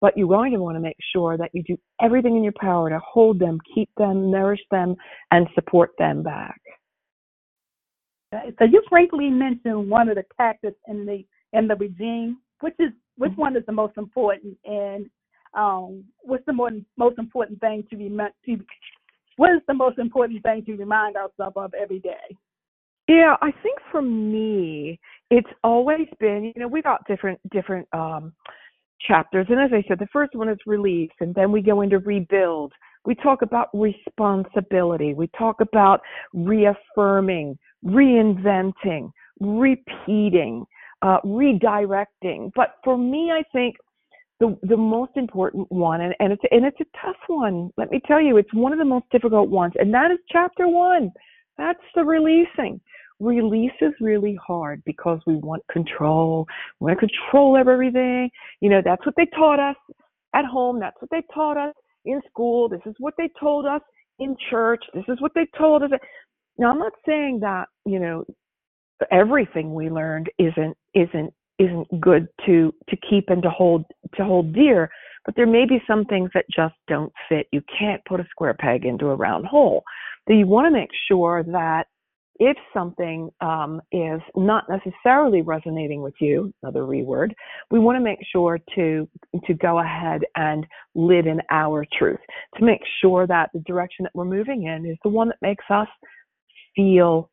But 0.01 0.15
you're 0.15 0.27
going 0.27 0.53
to 0.53 0.59
want 0.59 0.75
to 0.75 0.81
make 0.81 0.97
sure 1.11 1.35
that 1.35 1.49
you 1.51 1.63
do 1.63 1.77
everything 1.99 2.37
in 2.37 2.43
your 2.43 2.53
power 2.61 2.91
to 2.91 2.99
hold 2.99 3.39
them, 3.39 3.57
keep 3.73 3.89
them, 3.97 4.29
nourish 4.29 4.61
them, 4.69 4.95
and 5.31 5.47
support 5.55 5.91
them 5.97 6.21
back. 6.21 6.61
So 8.31 8.65
you 8.65 8.83
frankly 8.87 9.31
mentioned 9.31 9.89
one 9.89 10.09
of 10.09 10.15
the 10.15 10.23
tactics 10.37 10.77
in 10.87 11.07
the 11.07 11.25
in 11.57 11.67
the 11.67 11.75
regime. 11.75 12.37
Which 12.61 12.75
is 12.77 12.91
which 13.17 13.31
mm-hmm. 13.31 13.41
one 13.41 13.55
is 13.55 13.63
the 13.65 13.71
most 13.71 13.97
important, 13.97 14.57
and 14.65 15.09
um, 15.53 16.03
what's 16.21 16.45
the 16.45 16.53
more, 16.53 16.69
most 16.97 17.17
important 17.17 17.59
thing 17.61 17.83
to 17.89 17.95
be 17.95 18.09
to 18.09 18.57
what 19.39 19.51
is 19.55 19.61
the 19.69 19.73
most 19.73 19.97
important 19.99 20.43
thing 20.43 20.65
to 20.65 20.75
remind 20.75 21.15
ourselves 21.15 21.55
of 21.55 21.73
every 21.73 21.99
day? 21.99 22.35
Yeah, 23.07 23.37
I 23.41 23.51
think 23.63 23.79
for 23.89 24.01
me, 24.01 24.99
it's 25.31 25.47
always 25.63 26.07
been, 26.19 26.51
you 26.53 26.61
know, 26.61 26.67
we 26.67 26.81
got 26.81 27.07
different 27.07 27.39
different 27.49 27.87
um 27.93 28.33
chapters. 29.07 29.47
And 29.49 29.57
as 29.61 29.71
I 29.73 29.81
said, 29.87 29.97
the 29.97 30.09
first 30.11 30.35
one 30.35 30.49
is 30.49 30.57
release, 30.65 31.15
and 31.21 31.33
then 31.33 31.53
we 31.53 31.61
go 31.61 31.79
into 31.79 31.99
rebuild. 31.99 32.73
We 33.05 33.15
talk 33.15 33.41
about 33.41 33.69
responsibility. 33.73 35.13
We 35.13 35.29
talk 35.37 35.61
about 35.61 36.01
reaffirming, 36.33 37.57
reinventing, 37.85 39.09
repeating, 39.39 40.65
uh, 41.01 41.21
redirecting. 41.23 42.51
But 42.57 42.75
for 42.83 42.97
me, 42.97 43.31
I 43.31 43.43
think 43.53 43.77
the 44.39 44.57
the 44.63 44.77
most 44.77 45.11
important 45.15 45.69
one 45.71 46.01
and, 46.01 46.15
and 46.19 46.31
it's 46.33 46.41
and 46.51 46.65
it's 46.65 46.79
a 46.79 46.97
tough 47.05 47.17
one. 47.27 47.71
Let 47.77 47.91
me 47.91 48.01
tell 48.05 48.21
you 48.21 48.37
it's 48.37 48.53
one 48.53 48.71
of 48.71 48.79
the 48.79 48.85
most 48.85 49.05
difficult 49.11 49.49
ones 49.49 49.73
and 49.77 49.93
that 49.93 50.11
is 50.11 50.19
chapter 50.29 50.67
one. 50.67 51.11
That's 51.57 51.79
the 51.93 52.03
releasing. 52.03 52.79
Release 53.19 53.73
is 53.81 53.91
really 53.99 54.39
hard 54.45 54.81
because 54.85 55.19
we 55.27 55.35
want 55.35 55.61
control. 55.69 56.47
We 56.79 56.85
want 56.85 56.99
to 56.99 57.07
control 57.07 57.57
everything. 57.57 58.29
You 58.61 58.69
know 58.69 58.81
that's 58.83 59.05
what 59.05 59.15
they 59.17 59.27
taught 59.35 59.59
us 59.59 59.75
at 60.33 60.45
home. 60.45 60.79
That's 60.79 60.95
what 61.01 61.11
they 61.11 61.23
taught 61.33 61.57
us 61.57 61.75
in 62.05 62.21
school. 62.29 62.69
This 62.69 62.81
is 62.85 62.95
what 62.99 63.15
they 63.17 63.29
told 63.39 63.65
us 63.65 63.81
in 64.19 64.37
church. 64.49 64.83
This 64.93 65.05
is 65.09 65.19
what 65.21 65.33
they 65.35 65.47
told 65.57 65.83
us. 65.83 65.89
Now 66.57 66.71
i'm 66.71 66.79
not 66.79 66.93
saying 67.05 67.39
that 67.41 67.67
you 67.85 67.99
know 67.99 68.25
everything 69.11 69.73
we 69.73 69.89
learned 69.89 70.29
isn't 70.37 70.75
isn't 70.93 71.33
isn't 71.59 72.01
good 72.01 72.27
to 72.45 72.73
to 72.89 72.97
keep 73.09 73.29
and 73.29 73.43
to 73.43 73.49
hold 73.49 73.85
to 74.15 74.23
hold 74.23 74.53
dear 74.53 74.89
but 75.25 75.35
there 75.35 75.45
may 75.45 75.65
be 75.65 75.79
some 75.85 76.05
things 76.05 76.31
that 76.33 76.45
just 76.49 76.73
don't 76.87 77.13
fit. 77.27 77.47
You 77.51 77.61
can't 77.77 78.03
put 78.05 78.19
a 78.19 78.27
square 78.31 78.55
peg 78.55 78.85
into 78.85 79.07
a 79.07 79.15
round 79.15 79.45
hole. 79.45 79.83
So 80.27 80.33
you 80.33 80.47
want 80.47 80.65
to 80.65 80.71
make 80.71 80.89
sure 81.07 81.43
that 81.43 81.85
if 82.39 82.57
something 82.73 83.29
um, 83.41 83.81
is 83.91 84.21
not 84.35 84.65
necessarily 84.69 85.41
resonating 85.41 86.01
with 86.01 86.13
you 86.21 86.53
another 86.63 86.83
reword 86.83 87.31
we 87.69 87.79
want 87.79 87.97
to 87.97 88.03
make 88.03 88.19
sure 88.31 88.57
to 88.75 89.07
to 89.45 89.53
go 89.55 89.79
ahead 89.79 90.21
and 90.37 90.65
live 90.95 91.27
in 91.27 91.41
our 91.51 91.85
truth 91.97 92.19
to 92.55 92.63
make 92.63 92.79
sure 93.01 93.27
that 93.27 93.49
the 93.53 93.59
direction 93.67 94.03
that 94.03 94.11
we're 94.15 94.23
moving 94.23 94.63
in 94.67 94.85
is 94.85 94.97
the 95.03 95.09
one 95.09 95.27
that 95.27 95.37
makes 95.41 95.65
us 95.69 95.87
feel 96.75 97.29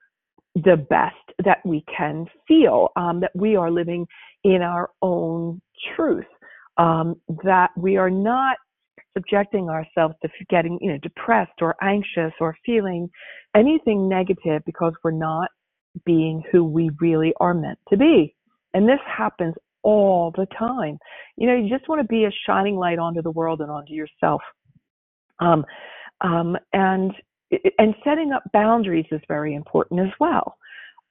the 0.65 0.77
best 0.89 1.15
that 1.45 1.59
we 1.65 1.85
can 1.95 2.27
feel, 2.49 2.89
um, 2.97 3.21
that 3.21 3.31
we 3.35 3.57
are 3.57 3.71
living 3.71 4.07
in 4.43 4.63
our 4.63 4.89
own 5.03 5.61
truth, 5.95 6.25
um, 6.79 7.15
that 7.45 7.71
we 7.77 7.97
are 7.97 8.11
not 8.11 8.57
subjecting 9.15 9.69
ourselves 9.69 10.15
to 10.23 10.29
getting, 10.49 10.79
you 10.81 10.91
know, 10.91 10.99
depressed 11.03 11.61
or 11.61 11.75
anxious 11.83 12.33
or 12.41 12.57
feeling 12.65 13.09
anything 13.55 14.09
negative 14.09 14.63
because 14.65 14.93
we're 15.05 15.11
not 15.11 15.49
being 16.05 16.43
who 16.51 16.65
we 16.65 16.91
really 17.01 17.33
are 17.41 17.55
meant 17.55 17.79
to 17.89 17.97
be. 17.97 18.35
And 18.75 18.89
this 18.89 19.01
happens 19.07 19.55
all 19.83 20.33
the 20.37 20.47
time. 20.59 20.99
You 21.37 21.47
know, 21.47 21.55
you 21.57 21.69
just 21.69 21.89
want 21.89 22.01
to 22.01 22.09
be 22.09 22.25
a 22.25 22.31
shining 22.47 22.77
light 22.77 22.99
onto 22.99 23.23
the 23.23 23.31
world 23.31 23.61
and 23.61 23.71
onto 23.71 23.93
yourself. 23.93 24.43
Um, 25.39 25.65
um, 26.23 26.57
and 26.73 27.13
and 27.79 27.95
setting 28.05 28.33
up 28.33 28.43
boundaries 28.53 29.07
is 29.11 29.21
very 29.29 29.55
important 29.55 30.01
as 30.01 30.13
well. 30.19 30.57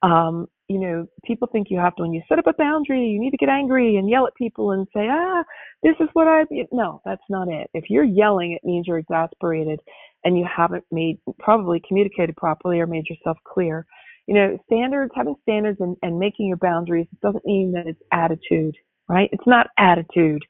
Um, 0.02 0.46
you 0.68 0.78
know, 0.78 1.06
people 1.24 1.48
think 1.50 1.68
you 1.70 1.78
have 1.78 1.94
to, 1.96 2.02
when 2.02 2.12
you 2.12 2.22
set 2.28 2.38
up 2.38 2.46
a 2.46 2.52
boundary, 2.52 3.06
you 3.06 3.20
need 3.20 3.30
to 3.30 3.36
get 3.36 3.48
angry 3.48 3.96
and 3.96 4.10
yell 4.10 4.26
at 4.26 4.34
people 4.34 4.72
and 4.72 4.86
say, 4.92 5.08
ah, 5.08 5.44
this 5.82 5.94
is 6.00 6.08
what 6.12 6.26
I, 6.26 6.44
no, 6.72 7.00
that's 7.04 7.22
not 7.30 7.48
it. 7.48 7.70
If 7.72 7.84
you're 7.88 8.04
yelling, 8.04 8.52
it 8.52 8.66
means 8.66 8.86
you're 8.86 8.98
exasperated 8.98 9.80
and 10.24 10.36
you 10.36 10.44
haven't 10.44 10.84
made, 10.90 11.18
probably 11.38 11.80
communicated 11.86 12.36
properly 12.36 12.80
or 12.80 12.86
made 12.86 13.08
yourself 13.08 13.38
clear. 13.46 13.86
You 14.26 14.34
know, 14.34 14.58
standards, 14.66 15.12
having 15.14 15.36
standards 15.42 15.78
and, 15.80 15.96
and 16.02 16.18
making 16.18 16.48
your 16.48 16.56
boundaries 16.56 17.06
it 17.12 17.20
doesn't 17.20 17.46
mean 17.46 17.72
that 17.72 17.86
it's 17.86 18.02
attitude, 18.12 18.74
right? 19.08 19.30
It's 19.32 19.46
not 19.46 19.68
attitude. 19.78 20.42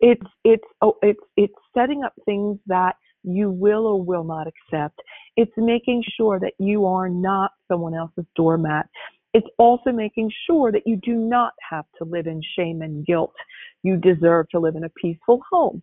It's, 0.00 0.26
it's, 0.44 0.64
oh, 0.82 0.96
it's, 1.00 1.20
it's 1.38 1.54
setting 1.74 2.04
up 2.04 2.12
things 2.26 2.58
that 2.66 2.96
you 3.22 3.50
will 3.50 3.86
or 3.86 4.02
will 4.02 4.24
not 4.24 4.46
accept. 4.46 5.00
It's 5.36 5.52
making 5.56 6.04
sure 6.16 6.38
that 6.40 6.52
you 6.58 6.86
are 6.86 7.08
not 7.08 7.52
someone 7.68 7.94
else's 7.94 8.26
doormat. 8.36 8.86
It's 9.34 9.46
also 9.58 9.92
making 9.92 10.30
sure 10.46 10.70
that 10.72 10.82
you 10.86 10.96
do 10.96 11.14
not 11.14 11.52
have 11.70 11.86
to 11.98 12.04
live 12.04 12.26
in 12.26 12.42
shame 12.56 12.82
and 12.82 13.06
guilt. 13.06 13.32
You 13.82 13.96
deserve 13.96 14.48
to 14.50 14.58
live 14.58 14.76
in 14.76 14.84
a 14.84 14.90
peaceful 14.90 15.40
home. 15.50 15.82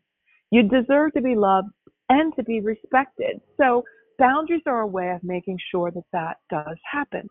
You 0.52 0.64
deserve 0.64 1.14
to 1.14 1.22
be 1.22 1.36
loved 1.36 1.70
and 2.10 2.36
to 2.36 2.44
be 2.44 2.60
respected. 2.60 3.42
So 3.58 3.84
boundaries 4.20 4.62
are 4.68 4.82
a 4.82 4.88
way 4.88 5.10
of 5.12 5.24
making 5.24 5.58
sure 5.72 5.92
that 5.92 6.04
that 6.14 6.38
does 6.50 6.78
happen. 6.92 7.28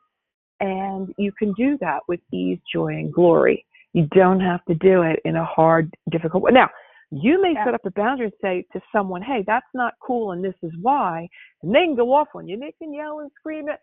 And 0.60 1.14
you 1.18 1.30
can 1.38 1.52
do 1.52 1.78
that 1.80 2.00
with 2.08 2.20
ease, 2.32 2.58
joy, 2.72 2.94
and 2.94 3.12
glory. 3.12 3.64
You 3.92 4.08
don't 4.10 4.40
have 4.40 4.64
to 4.66 4.74
do 4.74 5.02
it 5.02 5.20
in 5.24 5.36
a 5.36 5.44
hard, 5.44 5.94
difficult 6.10 6.42
way. 6.42 6.50
Now, 6.52 6.68
you 7.10 7.40
may 7.40 7.52
yeah. 7.54 7.64
set 7.64 7.74
up 7.74 7.84
a 7.86 7.90
boundary 7.90 8.26
and 8.26 8.34
say 8.42 8.64
to 8.72 8.80
someone, 8.92 9.22
hey, 9.22 9.42
that's 9.46 9.66
not 9.74 9.94
cool 10.02 10.32
and 10.32 10.44
this 10.44 10.54
is 10.62 10.72
why. 10.82 11.26
And 11.62 11.74
they 11.74 11.84
can 11.84 11.96
go 11.96 12.12
off 12.12 12.28
on 12.34 12.46
you. 12.46 12.58
They 12.58 12.74
can 12.78 12.92
yell 12.92 13.20
and 13.20 13.30
scream 13.38 13.68
it. 13.68 13.80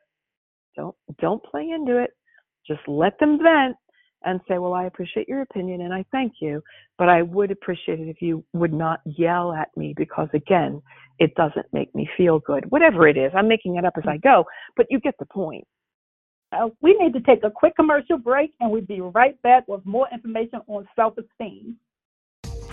Don't 0.75 0.95
don't 1.19 1.43
play 1.43 1.69
into 1.69 1.97
it. 1.97 2.11
Just 2.67 2.81
let 2.87 3.17
them 3.19 3.39
vent 3.41 3.75
and 4.25 4.41
say, 4.47 4.57
Well, 4.57 4.73
I 4.73 4.85
appreciate 4.85 5.27
your 5.27 5.41
opinion 5.41 5.81
and 5.81 5.93
I 5.93 6.03
thank 6.11 6.33
you, 6.41 6.61
but 6.97 7.09
I 7.09 7.21
would 7.21 7.51
appreciate 7.51 7.99
it 7.99 8.09
if 8.09 8.21
you 8.21 8.43
would 8.53 8.73
not 8.73 8.99
yell 9.05 9.53
at 9.53 9.69
me 9.77 9.93
because 9.95 10.27
again, 10.33 10.81
it 11.19 11.33
doesn't 11.35 11.65
make 11.71 11.93
me 11.95 12.09
feel 12.17 12.39
good. 12.39 12.69
Whatever 12.69 13.07
it 13.07 13.17
is. 13.17 13.31
I'm 13.35 13.47
making 13.47 13.77
it 13.77 13.85
up 13.85 13.93
as 13.97 14.03
I 14.07 14.17
go, 14.17 14.43
but 14.75 14.87
you 14.89 14.99
get 14.99 15.15
the 15.17 15.25
point. 15.25 15.65
Uh, 16.51 16.69
we 16.81 16.93
need 16.99 17.13
to 17.13 17.21
take 17.21 17.43
a 17.43 17.51
quick 17.51 17.75
commercial 17.75 18.17
break 18.17 18.51
and 18.59 18.69
we'll 18.69 18.81
be 18.81 19.01
right 19.01 19.41
back 19.41 19.67
with 19.67 19.85
more 19.85 20.07
information 20.13 20.59
on 20.67 20.87
self 20.95 21.15
esteem. 21.17 21.77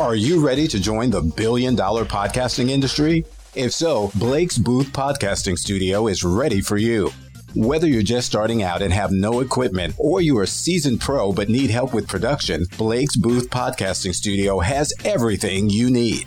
Are 0.00 0.14
you 0.14 0.44
ready 0.44 0.66
to 0.68 0.80
join 0.80 1.10
the 1.10 1.20
billion 1.20 1.76
dollar 1.76 2.04
podcasting 2.04 2.70
industry? 2.70 3.24
If 3.54 3.72
so, 3.72 4.10
Blake's 4.14 4.56
Booth 4.56 4.90
Podcasting 4.92 5.58
Studio 5.58 6.08
is 6.08 6.24
ready 6.24 6.62
for 6.62 6.78
you. 6.78 7.10
Whether 7.54 7.86
you're 7.86 8.02
just 8.02 8.26
starting 8.26 8.62
out 8.62 8.80
and 8.80 8.92
have 8.92 9.12
no 9.12 9.40
equipment, 9.40 9.94
or 9.98 10.22
you're 10.22 10.44
a 10.44 10.46
seasoned 10.46 11.00
pro 11.00 11.30
but 11.32 11.50
need 11.50 11.68
help 11.68 11.92
with 11.92 12.08
production, 12.08 12.66
Blake's 12.78 13.16
Booth 13.16 13.50
Podcasting 13.50 14.14
Studio 14.14 14.60
has 14.60 14.94
everything 15.04 15.68
you 15.68 15.90
need. 15.90 16.26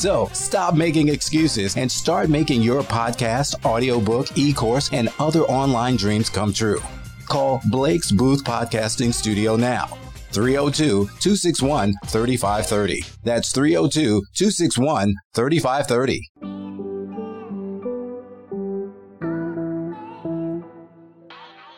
So 0.00 0.30
stop 0.32 0.74
making 0.74 1.08
excuses 1.08 1.76
and 1.76 1.92
start 1.92 2.30
making 2.30 2.62
your 2.62 2.80
podcast, 2.80 3.66
audiobook, 3.66 4.28
e 4.34 4.54
course, 4.54 4.88
and 4.94 5.10
other 5.18 5.42
online 5.42 5.96
dreams 5.96 6.30
come 6.30 6.54
true. 6.54 6.80
Call 7.28 7.60
Blake's 7.70 8.10
Booth 8.10 8.42
Podcasting 8.42 9.12
Studio 9.12 9.56
now. 9.56 9.88
302 10.32 11.04
261 11.20 11.92
3530. 12.06 13.04
That's 13.24 13.52
302 13.52 14.22
261 14.34 15.14
3530. 15.34 16.30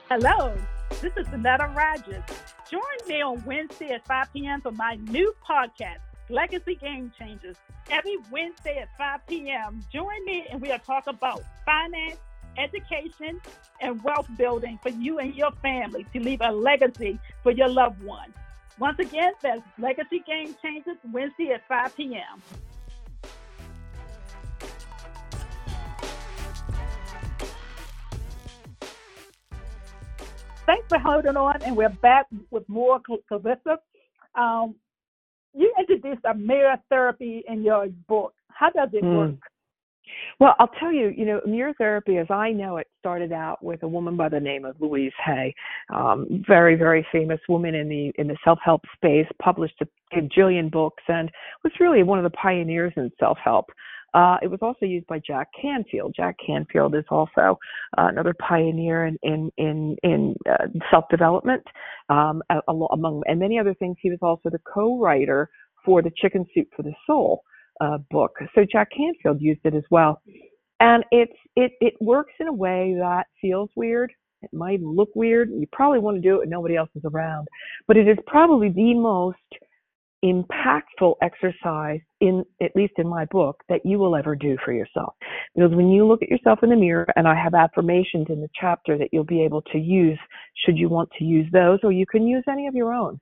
Hello, 0.09 0.55
this 1.01 1.13
is 1.17 1.27
Annetta 1.33 1.75
Rogers. 1.77 2.23
Join 2.71 3.09
me 3.09 3.21
on 3.21 3.43
Wednesday 3.45 3.89
at 3.89 4.07
5 4.07 4.33
p.m. 4.33 4.61
for 4.61 4.71
my 4.71 4.97
new 5.11 5.35
podcast, 5.45 5.99
Legacy 6.33 6.77
Game 6.77 7.13
Changers. 7.19 7.57
Every 7.91 8.17
Wednesday 8.31 8.79
at 8.79 8.89
5 8.97 9.27
p.m., 9.27 9.85
join 9.93 10.25
me 10.25 10.47
and 10.51 10.63
we'll 10.63 10.79
talk 10.79 11.07
about 11.07 11.43
finance, 11.67 12.17
education, 12.57 13.39
and 13.81 14.03
wealth 14.03 14.29
building 14.39 14.79
for 14.83 14.89
you 14.89 15.19
and 15.19 15.35
your 15.35 15.51
family 15.63 16.07
to 16.15 16.21
leave 16.21 16.41
a 16.41 16.51
legacy 16.51 17.21
for 17.43 17.53
your 17.53 17.69
loved 17.69 18.03
ones. 18.03 18.35
Once 18.79 18.99
again, 18.99 19.33
that's 19.43 19.61
Legacy 19.79 20.25
Game 20.27 20.57
Changers, 20.63 20.97
Wednesday 21.13 21.51
at 21.51 21.69
5 21.69 21.97
p.m. 21.97 22.43
Thanks 30.65 30.89
for 30.89 30.99
holding 30.99 31.37
on, 31.37 31.61
and 31.63 31.77
we're 31.77 31.91
back 31.91 32.27
with 32.51 32.67
more 32.71 33.01
Clarissa. 33.29 33.81
Um, 34.35 34.77
you 35.55 35.73
introduced 35.79 36.25
a 36.25 36.35
mirror 36.35 36.77
therapy 36.89 37.45
in 37.49 37.63
your 37.63 37.89
book. 38.09 38.35
How 38.49 38.71
does 38.71 38.91
it 38.93 39.05
mm. 39.05 39.17
work? 39.17 39.39
Well, 40.41 40.55
I'll 40.59 40.71
tell 40.81 40.93
you, 40.93 41.13
you 41.17 41.25
know, 41.25 41.41
mirror 41.47 41.75
therapy, 41.79 42.19
as 42.19 42.27
I 42.29 42.51
know 42.51 42.77
it, 42.77 42.89
started 42.99 43.33
out 43.33 43.63
with 43.63 43.83
a 43.83 43.89
woman 43.89 44.17
by 44.17 44.29
the 44.29 44.41
name 44.41 44.65
of 44.65 44.81
Louise 44.81 45.13
Hay, 45.25 45.55
um, 45.95 46.45
very, 46.47 46.75
very 46.75 47.07
famous 47.13 47.41
woman 47.49 47.75
in 47.75 47.89
the 47.89 48.13
in 48.19 48.27
the 48.27 48.37
self-help 48.45 48.83
space, 48.97 49.27
published 49.41 49.81
a 49.81 49.89
gajillion 50.15 50.71
books, 50.71 51.03
and 51.09 51.31
was 51.65 51.73
really 51.81 52.03
one 52.03 52.19
of 52.19 52.25
the 52.25 52.37
pioneers 52.37 52.93
in 52.97 53.11
self-help. 53.19 53.67
Uh, 54.15 54.37
it 54.43 54.49
was 54.49 54.59
also 54.61 54.85
used 54.85 55.07
by 55.07 55.19
Jack 55.27 55.49
Canfield. 55.61 56.15
Jack 56.15 56.37
Canfield 56.45 56.95
is 56.95 57.05
also 57.11 57.59
uh, 57.99 58.07
another 58.07 58.35
pioneer 58.47 59.07
in 59.07 59.19
in 59.23 59.51
in, 59.57 59.97
in 60.03 60.35
uh, 60.51 60.67
self 60.91 61.05
development. 61.11 61.63
Um, 62.09 62.43
among 62.69 63.23
and 63.27 63.41
many 63.41 63.59
other 63.59 63.75
things, 63.75 63.97
he 64.01 64.11
was 64.11 64.19
also 64.23 64.51
the 64.51 64.61
co-writer 64.73 65.49
for 65.85 66.03
the 66.03 66.13
Chicken 66.17 66.45
Soup 66.55 66.69
for 66.77 66.83
the 66.83 66.93
Soul 67.07 67.43
uh, 67.81 67.99
book. 68.11 68.37
So 68.55 68.65
Jack 68.71 68.91
Canfield 68.97 69.41
used 69.41 69.61
it 69.65 69.75
as 69.75 69.85
well, 69.91 70.21
and 70.81 71.05
it's 71.11 71.33
it 71.57 71.73
it 71.81 71.95
works 72.01 72.33
in 72.39 72.49
a 72.49 72.53
way 72.53 72.95
that 72.99 73.27
feels 73.41 73.71
weird. 73.77 74.13
It 74.43 74.53
might 74.53 74.83
look 74.83 75.11
weird. 75.15 75.51
You 75.51 75.67
probably 75.73 76.01
want 76.01 76.17
to 76.17 76.21
do 76.21 76.35
it 76.35 76.41
when 76.41 76.51
nobody 76.51 76.77
else 76.77 76.91
is 76.97 77.03
around, 77.05 77.49
but 77.87 77.97
it 77.97 78.09
is 78.09 78.19
probably 78.27 78.69
the 78.69 78.93
most 78.95 79.39
impactful 80.25 81.15
exercise 81.21 82.01
in 82.21 82.45
at 82.61 82.71
least 82.77 82.93
in 82.99 83.09
my 83.09 83.25
book 83.27 83.61
that 83.69 83.85
you 83.85 83.99
will 83.99 84.15
ever 84.15 84.37
do 84.37 84.57
for 84.65 84.73
yourself. 84.73 85.15
Because 85.55 85.75
when 85.75 85.89
you 85.89 86.07
look 86.07 86.23
at 86.23 86.29
yourself 86.29 86.61
in 86.63 86.71
the 86.71 86.77
mirror 86.77 87.07
and 87.17 87.27
i 87.27 87.35
have 87.35 87.55
affirmations 87.55 88.27
in 88.29 88.41
the 88.41 88.49
chapter 88.59 88.97
that 88.97 89.09
you'll 89.13 89.25
be 89.25 89.43
able 89.43 89.63
to 89.63 89.79
use 89.79 90.19
should 90.65 90.79
you 90.79 90.89
want 90.89 91.11
to 91.19 91.25
use 91.25 91.47
those 91.53 91.81
or 91.83 91.91
you 91.91 92.07
can 92.07 92.27
use 92.27 92.45
any 92.49 92.67
of 92.67 92.75
your 92.75 92.93
own. 92.93 93.19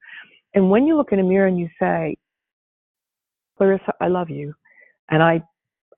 And 0.55 0.71
when 0.71 0.87
you 0.87 0.97
look 0.97 1.13
in 1.13 1.21
a 1.21 1.25
mirror 1.25 1.47
and 1.47 1.59
you 1.59 1.69
say 1.81 2.17
clarissa 3.57 3.93
i 4.01 4.09
love 4.09 4.29
you. 4.29 4.53
And 5.11 5.23
i 5.23 5.43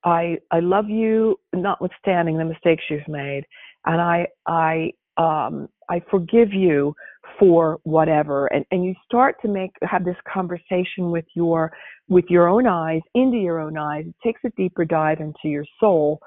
i 0.04 0.38
i 0.52 0.60
love 0.60 0.88
you 0.88 1.36
notwithstanding 1.52 2.38
the 2.38 2.44
mistakes 2.44 2.84
you've 2.88 3.08
made. 3.08 3.44
And 3.86 4.00
i 4.00 4.26
i 4.46 4.92
um 5.16 5.68
i 5.90 6.00
forgive 6.10 6.52
you 6.52 6.94
for 7.38 7.78
whatever. 7.84 8.46
And 8.46 8.64
and 8.70 8.84
you 8.84 8.94
start 9.04 9.36
to 9.42 9.48
make 9.48 9.70
have 9.82 10.04
this 10.04 10.16
conversation 10.32 11.10
with 11.10 11.24
your 11.34 11.72
with 12.08 12.24
your 12.28 12.48
own 12.48 12.66
eyes 12.66 13.02
into 13.14 13.38
your 13.38 13.60
own 13.60 13.76
eyes. 13.76 14.04
It 14.06 14.14
takes 14.24 14.40
a 14.44 14.50
deeper 14.56 14.84
dive 14.84 15.20
into 15.20 15.48
your 15.48 15.64
soul. 15.80 16.20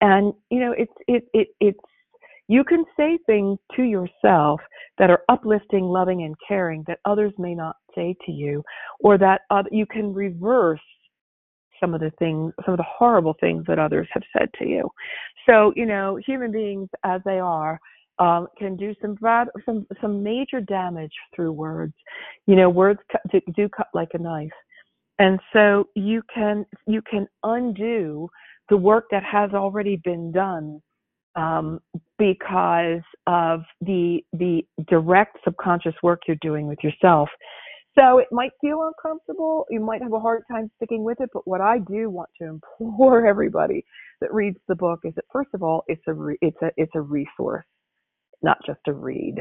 And 0.00 0.32
you 0.50 0.60
know 0.60 0.72
it's 0.76 0.92
it 1.06 1.24
it 1.32 1.48
it's 1.60 1.78
you 2.48 2.64
can 2.64 2.84
say 2.96 3.18
things 3.26 3.58
to 3.76 3.82
yourself 3.82 4.60
that 4.96 5.10
are 5.10 5.22
uplifting 5.28 5.84
loving 5.84 6.22
and 6.22 6.34
caring 6.46 6.82
that 6.86 6.98
others 7.04 7.32
may 7.38 7.54
not 7.54 7.76
say 7.94 8.16
to 8.24 8.32
you 8.32 8.62
or 9.00 9.18
that 9.18 9.42
you 9.70 9.84
can 9.86 10.14
reverse 10.14 10.80
some 11.78 11.94
of 11.94 12.00
the 12.00 12.10
things 12.18 12.52
some 12.64 12.74
of 12.74 12.78
the 12.78 12.86
horrible 12.88 13.36
things 13.40 13.64
that 13.68 13.78
others 13.78 14.08
have 14.12 14.22
said 14.36 14.48
to 14.58 14.66
you. 14.66 14.88
So 15.46 15.72
you 15.76 15.86
know 15.86 16.18
human 16.26 16.50
beings 16.50 16.88
as 17.04 17.20
they 17.24 17.38
are 17.38 17.78
um, 18.18 18.48
can 18.58 18.76
do 18.76 18.94
some 19.00 19.16
some 19.64 19.86
some 20.00 20.22
major 20.22 20.60
damage 20.60 21.12
through 21.34 21.52
words. 21.52 21.94
You 22.46 22.56
know, 22.56 22.68
words 22.68 23.00
cut, 23.10 23.22
do 23.54 23.68
cut 23.68 23.88
like 23.94 24.10
a 24.14 24.18
knife, 24.18 24.50
and 25.18 25.38
so 25.52 25.88
you 25.94 26.22
can 26.32 26.66
you 26.86 27.02
can 27.02 27.26
undo 27.44 28.28
the 28.68 28.76
work 28.76 29.04
that 29.10 29.22
has 29.24 29.52
already 29.52 29.96
been 29.96 30.32
done 30.32 30.80
um, 31.36 31.80
because 32.18 33.02
of 33.26 33.62
the 33.80 34.20
the 34.32 34.62
direct 34.88 35.38
subconscious 35.44 35.94
work 36.02 36.22
you're 36.26 36.36
doing 36.40 36.66
with 36.66 36.78
yourself. 36.82 37.28
So 37.98 38.18
it 38.18 38.28
might 38.30 38.52
feel 38.60 38.82
uncomfortable. 38.82 39.66
You 39.70 39.80
might 39.80 40.02
have 40.02 40.12
a 40.12 40.20
hard 40.20 40.44
time 40.50 40.70
sticking 40.76 41.02
with 41.02 41.20
it. 41.20 41.30
But 41.32 41.46
what 41.48 41.60
I 41.60 41.78
do 41.78 42.10
want 42.10 42.30
to 42.40 42.46
implore 42.48 43.26
everybody 43.28 43.84
that 44.20 44.32
reads 44.32 44.58
the 44.66 44.74
book 44.74 45.00
is 45.04 45.14
that 45.14 45.24
first 45.32 45.50
of 45.54 45.62
all, 45.62 45.84
it's 45.86 46.02
a 46.08 46.12
re- 46.12 46.38
it's 46.40 46.60
a 46.62 46.70
it's 46.76 46.92
a 46.96 47.00
resource 47.00 47.64
not 48.42 48.58
just 48.66 48.80
a 48.86 48.92
read. 48.92 49.36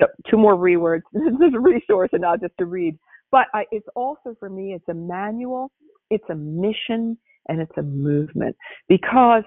So 0.00 0.06
two 0.30 0.36
more 0.36 0.56
rewords. 0.56 1.02
This 1.12 1.48
is 1.48 1.54
a 1.54 1.60
resource 1.60 2.10
and 2.12 2.22
not 2.22 2.40
just 2.40 2.54
a 2.60 2.64
read. 2.64 2.98
But 3.30 3.46
I, 3.54 3.64
it's 3.70 3.86
also 3.94 4.36
for 4.38 4.50
me, 4.50 4.74
it's 4.74 4.88
a 4.88 4.94
manual, 4.94 5.70
it's 6.10 6.24
a 6.28 6.34
mission, 6.34 7.16
and 7.48 7.60
it's 7.60 7.76
a 7.78 7.82
movement. 7.82 8.54
Because 8.88 9.44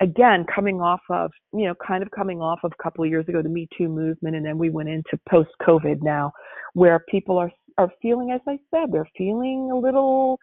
again, 0.00 0.44
coming 0.52 0.80
off 0.80 1.00
of, 1.10 1.30
you 1.52 1.66
know, 1.66 1.74
kind 1.86 2.02
of 2.02 2.10
coming 2.10 2.40
off 2.40 2.60
of 2.64 2.72
a 2.78 2.82
couple 2.82 3.04
of 3.04 3.10
years 3.10 3.28
ago, 3.28 3.42
the 3.42 3.48
Me 3.48 3.68
Too 3.76 3.88
movement, 3.88 4.36
and 4.36 4.44
then 4.44 4.58
we 4.58 4.70
went 4.70 4.88
into 4.88 5.18
post 5.28 5.50
COVID 5.62 6.02
now, 6.02 6.32
where 6.74 7.04
people 7.08 7.38
are 7.38 7.52
are 7.78 7.90
feeling, 8.02 8.32
as 8.32 8.40
I 8.46 8.58
said, 8.72 8.90
they're 8.92 9.08
feeling 9.16 9.70
a 9.72 9.76
little, 9.76 10.40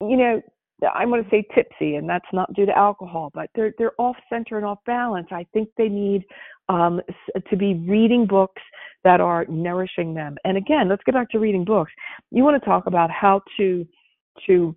you 0.00 0.16
know, 0.16 0.40
I'm 0.86 1.08
going 1.08 1.24
to 1.24 1.30
say 1.30 1.44
tipsy, 1.54 1.96
and 1.96 2.08
that's 2.08 2.28
not 2.32 2.52
due 2.54 2.66
to 2.66 2.76
alcohol, 2.76 3.30
but 3.34 3.50
they're 3.54 3.74
they're 3.78 3.98
off 3.98 4.16
center 4.28 4.56
and 4.56 4.66
off 4.66 4.78
balance. 4.86 5.28
I 5.30 5.44
think 5.52 5.68
they 5.76 5.88
need 5.88 6.24
um, 6.68 7.00
to 7.50 7.56
be 7.56 7.74
reading 7.74 8.26
books 8.26 8.62
that 9.04 9.20
are 9.20 9.44
nourishing 9.46 10.14
them. 10.14 10.36
And 10.44 10.56
again, 10.56 10.88
let's 10.88 11.02
get 11.04 11.14
back 11.14 11.30
to 11.30 11.38
reading 11.38 11.64
books. 11.64 11.92
You 12.30 12.44
want 12.44 12.62
to 12.62 12.68
talk 12.68 12.86
about 12.86 13.10
how 13.10 13.42
to 13.56 13.86
to 14.46 14.76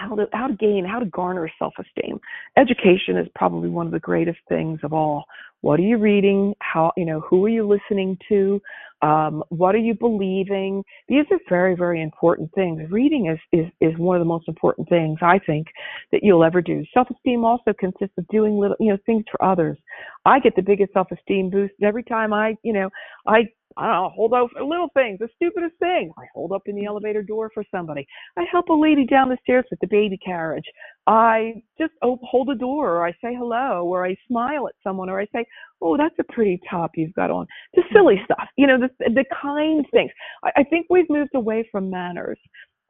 how 0.00 0.14
to 0.16 0.26
how 0.32 0.46
to 0.46 0.54
gain 0.54 0.84
how 0.84 0.98
to 0.98 1.06
garner 1.06 1.50
self-esteem. 1.58 2.18
Education 2.56 3.16
is 3.16 3.28
probably 3.34 3.68
one 3.68 3.86
of 3.86 3.92
the 3.92 4.00
greatest 4.00 4.38
things 4.48 4.80
of 4.82 4.92
all. 4.92 5.24
What 5.60 5.78
are 5.78 5.84
you 5.84 5.98
reading? 5.98 6.54
How 6.60 6.92
you 6.96 7.04
know 7.04 7.20
who 7.20 7.44
are 7.44 7.50
you 7.50 7.68
listening 7.68 8.18
to? 8.28 8.60
Um, 9.02 9.42
what 9.48 9.74
are 9.74 9.78
you 9.78 9.94
believing? 9.94 10.84
These 11.08 11.24
are 11.30 11.38
very, 11.48 11.74
very 11.74 12.02
important 12.02 12.52
things. 12.54 12.82
Reading 12.90 13.30
is, 13.32 13.38
is, 13.58 13.66
is 13.80 13.98
one 13.98 14.16
of 14.16 14.20
the 14.20 14.26
most 14.26 14.46
important 14.46 14.88
things 14.90 15.18
I 15.22 15.38
think 15.38 15.68
that 16.12 16.20
you'll 16.22 16.44
ever 16.44 16.60
do. 16.60 16.84
Self-esteem 16.92 17.42
also 17.42 17.72
consists 17.78 18.18
of 18.18 18.28
doing 18.28 18.58
little, 18.58 18.76
you 18.78 18.90
know, 18.90 18.98
things 19.06 19.24
for 19.30 19.42
others. 19.42 19.78
I 20.26 20.38
get 20.38 20.54
the 20.54 20.60
biggest 20.60 20.92
self-esteem 20.92 21.48
boost 21.48 21.72
every 21.82 22.02
time 22.02 22.34
I, 22.34 22.56
you 22.62 22.74
know, 22.74 22.90
I 23.26 23.48
I 23.76 23.86
don't 23.86 24.02
know, 24.02 24.10
hold 24.14 24.34
out 24.34 24.50
for 24.52 24.64
little 24.64 24.88
things, 24.94 25.18
the 25.20 25.28
stupidest 25.36 25.76
thing. 25.78 26.12
I 26.18 26.24
hold 26.34 26.52
up 26.52 26.62
in 26.66 26.74
the 26.74 26.86
elevator 26.86 27.22
door 27.22 27.50
for 27.54 27.64
somebody. 27.70 28.06
I 28.36 28.44
help 28.50 28.68
a 28.68 28.74
lady 28.74 29.06
down 29.06 29.28
the 29.28 29.38
stairs 29.42 29.64
with 29.70 29.80
the 29.80 29.86
baby 29.86 30.18
carriage. 30.18 30.64
I 31.06 31.62
just 31.78 31.92
hold 32.02 32.50
a 32.50 32.54
door, 32.54 32.96
or 32.96 33.06
I 33.06 33.12
say 33.12 33.34
hello, 33.34 33.84
or 33.84 34.04
I 34.04 34.16
smile 34.26 34.68
at 34.68 34.74
someone, 34.82 35.08
or 35.08 35.20
I 35.20 35.26
say, 35.32 35.44
"Oh, 35.80 35.96
that's 35.96 36.18
a 36.18 36.32
pretty 36.32 36.60
top 36.68 36.92
you've 36.96 37.14
got 37.14 37.30
on." 37.30 37.46
The 37.74 37.82
mm-hmm. 37.82 37.94
silly 37.94 38.20
stuff, 38.24 38.48
you 38.56 38.66
know, 38.66 38.78
the 38.78 38.90
the 39.10 39.24
kind 39.40 39.86
things. 39.92 40.10
I, 40.44 40.50
I 40.58 40.64
think 40.64 40.86
we've 40.90 41.08
moved 41.08 41.34
away 41.34 41.68
from 41.70 41.90
manners. 41.90 42.38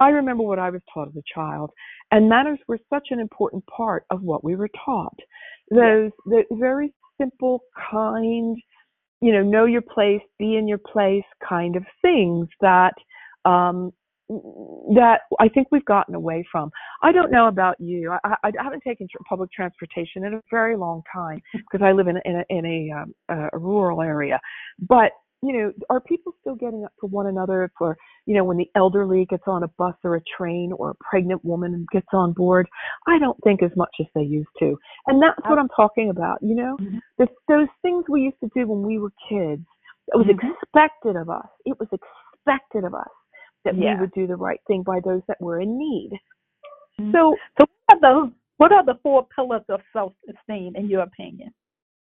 I 0.01 0.09
remember 0.09 0.45
what 0.45 0.59
I 0.59 0.71
was 0.71 0.81
taught 0.93 1.09
as 1.09 1.16
a 1.16 1.35
child, 1.35 1.71
and 2.11 2.29
manners 2.29 2.59
were 2.66 2.79
such 2.88 3.09
an 3.11 3.21
important 3.21 3.64
part 3.66 4.05
of 4.11 4.23
what 4.23 4.43
we 4.43 4.57
were 4.57 4.71
taught. 4.85 5.19
Those 5.71 6.11
the 6.25 6.45
very 6.53 6.93
simple, 7.21 7.61
kind, 7.90 8.57
you 9.20 9.33
know, 9.33 9.42
know 9.42 9.64
your 9.64 9.83
place, 9.83 10.22
be 10.38 10.56
in 10.56 10.66
your 10.66 10.78
place 10.78 11.24
kind 11.46 11.76
of 11.76 11.85
things 12.02 12.48
that 12.61 12.94
um, 13.44 13.92
that 14.94 15.22
I 15.40 15.48
think 15.48 15.68
we've 15.72 15.85
gotten 15.85 16.14
away 16.14 16.44
from. 16.52 16.70
I 17.02 17.11
don't 17.11 17.33
know 17.33 17.48
about 17.48 17.74
you. 17.80 18.12
I, 18.12 18.37
I, 18.44 18.52
haven't 18.62 18.83
taken 18.87 19.09
public 19.28 19.50
transportation 19.50 20.24
in 20.24 20.35
a 20.35 20.40
very 20.50 20.76
long 20.76 21.02
time 21.12 21.40
because 21.52 21.85
I 21.85 21.92
live 21.92 22.06
in, 22.06 22.16
in 22.24 22.37
a, 22.37 22.44
in 22.48 22.64
a, 22.64 23.00
um, 23.00 23.14
a 23.52 23.59
rural 23.59 24.02
area. 24.02 24.40
But 24.78 25.11
you 25.42 25.53
know, 25.55 25.72
are 25.88 26.00
people 26.00 26.35
still 26.40 26.55
getting 26.55 26.85
up 26.85 26.92
for 27.00 27.07
one 27.07 27.26
another 27.26 27.72
for, 27.79 27.96
you 28.26 28.35
know, 28.35 28.44
when 28.44 28.59
the 28.59 28.68
elderly 28.74 29.24
gets 29.26 29.44
on 29.46 29.62
a 29.62 29.68
bus 29.79 29.94
or 30.05 30.16
a 30.16 30.22
train 30.37 30.72
or 30.72 30.90
a 30.90 30.94
pregnant 31.00 31.42
woman 31.44 31.87
gets 31.92 32.09
on 32.12 32.33
board? 32.33 32.68
I 33.07 33.18
don't 33.18 33.38
think 33.42 33.62
as 33.62 33.70
much 33.76 33.94
as 34.00 34.07
they 34.14 34.22
used 34.22 34.50
to. 34.59 34.76
And 35.07 35.22
that's 35.22 35.40
what 35.48 35.59
I'm 35.59 35.70
talking 35.70 36.11
about, 36.11 36.38
you 36.42 36.55
know? 36.55 36.76
Mhm. 36.79 37.00
The, 37.18 37.29
those 37.48 37.68
things 37.81 38.05
we 38.09 38.22
used 38.22 38.40
to 38.40 38.50
do 38.55 38.66
when 38.66 38.83
we 38.83 38.98
were 38.98 39.12
kids, 39.29 39.64
it 40.09 40.16
was 40.16 40.26
Mhm. 40.26 40.38
expected 40.62 41.16
of 41.16 41.31
us. 41.31 41.48
It 41.64 41.79
was 41.79 41.88
expected 41.92 42.85
of 42.85 42.94
us 42.94 43.09
that 43.64 43.74
Yeah. 43.76 43.94
we 43.94 44.00
would 44.00 44.12
do 44.12 44.26
the 44.26 44.37
right 44.37 44.61
thing 44.66 44.83
by 44.83 45.00
those 45.00 45.22
that 45.26 45.40
were 45.40 45.61
in 45.61 45.79
need. 45.79 46.18
Mhm. 46.98 47.12
So 47.12 47.37
So 47.59 47.66
what 47.88 47.96
are 47.96 48.00
those? 48.00 48.33
What 48.59 48.72
are 48.72 48.85
the 48.85 48.96
four 48.96 49.26
pillars 49.35 49.64
of 49.70 49.81
self-esteem 49.94 50.76
in 50.76 50.90
your 50.90 51.00
opinion? 51.03 51.55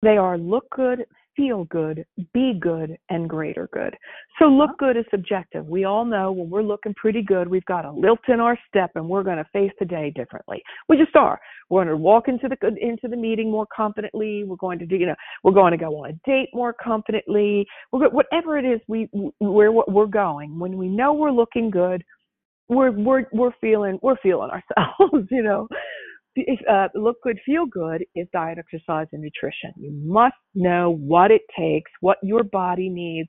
They 0.00 0.16
are 0.16 0.38
look 0.38 0.68
good, 0.70 1.06
feel 1.36 1.64
good, 1.64 2.04
be 2.32 2.54
good, 2.58 2.96
and 3.10 3.28
greater 3.28 3.68
good. 3.72 3.94
So 4.38 4.46
uh-huh. 4.46 4.56
look 4.56 4.78
good 4.78 4.96
is 4.96 5.04
subjective. 5.10 5.66
We 5.66 5.84
all 5.84 6.04
know 6.04 6.32
when 6.32 6.50
we're 6.50 6.62
looking 6.62 6.94
pretty 6.94 7.22
good, 7.22 7.48
we've 7.48 7.64
got 7.66 7.84
a 7.84 7.92
lilt 7.92 8.20
in 8.28 8.40
our 8.40 8.58
step, 8.68 8.92
and 8.94 9.08
we're 9.08 9.22
going 9.22 9.36
to 9.36 9.46
face 9.52 9.72
the 9.78 9.84
day 9.84 10.12
differently. 10.14 10.62
We 10.88 10.96
just 10.96 11.14
are. 11.14 11.38
We're 11.68 11.84
going 11.84 11.96
to 11.96 12.02
walk 12.02 12.28
into 12.28 12.48
the 12.48 12.56
into 12.80 13.08
the 13.08 13.16
meeting 13.16 13.50
more 13.50 13.66
confidently. 13.74 14.44
We're 14.44 14.56
going 14.56 14.78
to 14.78 14.86
do, 14.86 14.96
you 14.96 15.06
know, 15.06 15.14
we're 15.44 15.52
going 15.52 15.72
to 15.72 15.78
go 15.78 15.96
on 16.04 16.10
a 16.10 16.30
date 16.30 16.48
more 16.54 16.74
confidently. 16.82 17.66
We're 17.92 18.08
whatever 18.10 18.58
it 18.58 18.64
is 18.64 18.80
we 18.88 19.08
where 19.38 19.72
we're 19.72 20.06
going. 20.06 20.58
When 20.58 20.76
we 20.76 20.88
know 20.88 21.12
we're 21.12 21.32
looking 21.32 21.70
good, 21.70 22.02
we're 22.68 22.90
we're 22.90 23.26
we're 23.32 23.52
feeling 23.60 23.98
we're 24.02 24.16
feeling 24.22 24.50
ourselves. 24.78 25.28
You 25.30 25.42
know 25.42 25.68
uh, 26.68 26.88
look 26.94 27.16
good, 27.22 27.38
feel 27.44 27.66
good 27.66 28.04
is 28.14 28.26
diet, 28.32 28.58
exercise, 28.58 29.06
and 29.12 29.22
nutrition. 29.22 29.72
You 29.76 29.92
must 29.92 30.34
know 30.54 30.96
what 31.00 31.30
it 31.30 31.42
takes, 31.58 31.90
what 32.00 32.18
your 32.22 32.44
body 32.44 32.88
needs 32.88 33.28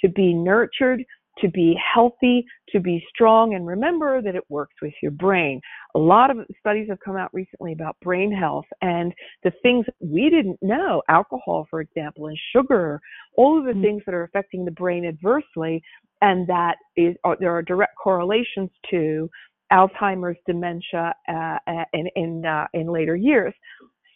to 0.00 0.08
be 0.08 0.34
nurtured, 0.34 1.04
to 1.38 1.48
be 1.48 1.74
healthy, 1.94 2.44
to 2.68 2.80
be 2.80 3.02
strong, 3.08 3.54
and 3.54 3.66
remember 3.66 4.20
that 4.20 4.34
it 4.34 4.44
works 4.50 4.74
with 4.82 4.92
your 5.00 5.12
brain. 5.12 5.60
A 5.94 5.98
lot 5.98 6.30
of 6.30 6.38
studies 6.60 6.88
have 6.90 6.98
come 7.04 7.16
out 7.16 7.30
recently 7.32 7.72
about 7.72 7.96
brain 8.02 8.30
health 8.30 8.66
and 8.82 9.14
the 9.42 9.52
things 9.62 9.86
we 10.00 10.28
didn't 10.28 10.58
know, 10.60 11.02
alcohol, 11.08 11.66
for 11.70 11.80
example, 11.80 12.26
and 12.26 12.38
sugar, 12.54 13.00
all 13.36 13.58
of 13.58 13.64
the 13.64 13.72
Mm. 13.72 13.82
things 13.82 14.02
that 14.04 14.14
are 14.14 14.24
affecting 14.24 14.64
the 14.64 14.70
brain 14.72 15.06
adversely, 15.06 15.82
and 16.20 16.46
that 16.46 16.76
is, 16.96 17.16
are, 17.24 17.36
there 17.40 17.54
are 17.56 17.62
direct 17.62 17.96
correlations 17.96 18.70
to 18.90 19.28
Alzheimer's, 19.72 20.36
dementia, 20.46 21.14
uh, 21.28 21.58
uh, 21.66 21.84
in 21.92 22.08
in, 22.14 22.44
uh, 22.46 22.66
in 22.74 22.86
later 22.86 23.16
years. 23.16 23.54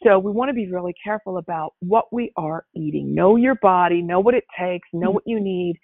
So 0.04 0.18
we 0.18 0.30
want 0.30 0.50
to 0.50 0.54
be 0.54 0.70
really 0.70 0.94
careful 1.02 1.38
about 1.38 1.72
what 1.80 2.12
we 2.12 2.30
are 2.36 2.66
eating. 2.74 3.14
Know 3.14 3.36
your 3.36 3.56
body, 3.56 4.02
know 4.02 4.20
what 4.20 4.34
it 4.34 4.44
takes, 4.58 4.86
know 4.92 5.10
what 5.10 5.24
you 5.26 5.40
need, 5.40 5.78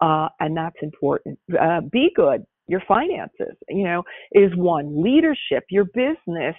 uh, 0.00 0.28
and 0.40 0.56
that's 0.56 0.76
important. 0.82 1.38
Uh, 1.60 1.82
be 1.92 2.10
good. 2.16 2.44
Your 2.66 2.82
finances, 2.88 3.56
you 3.68 3.84
know, 3.84 4.02
is 4.32 4.50
one. 4.56 5.02
Leadership, 5.02 5.64
your 5.70 5.84
business, 5.84 6.54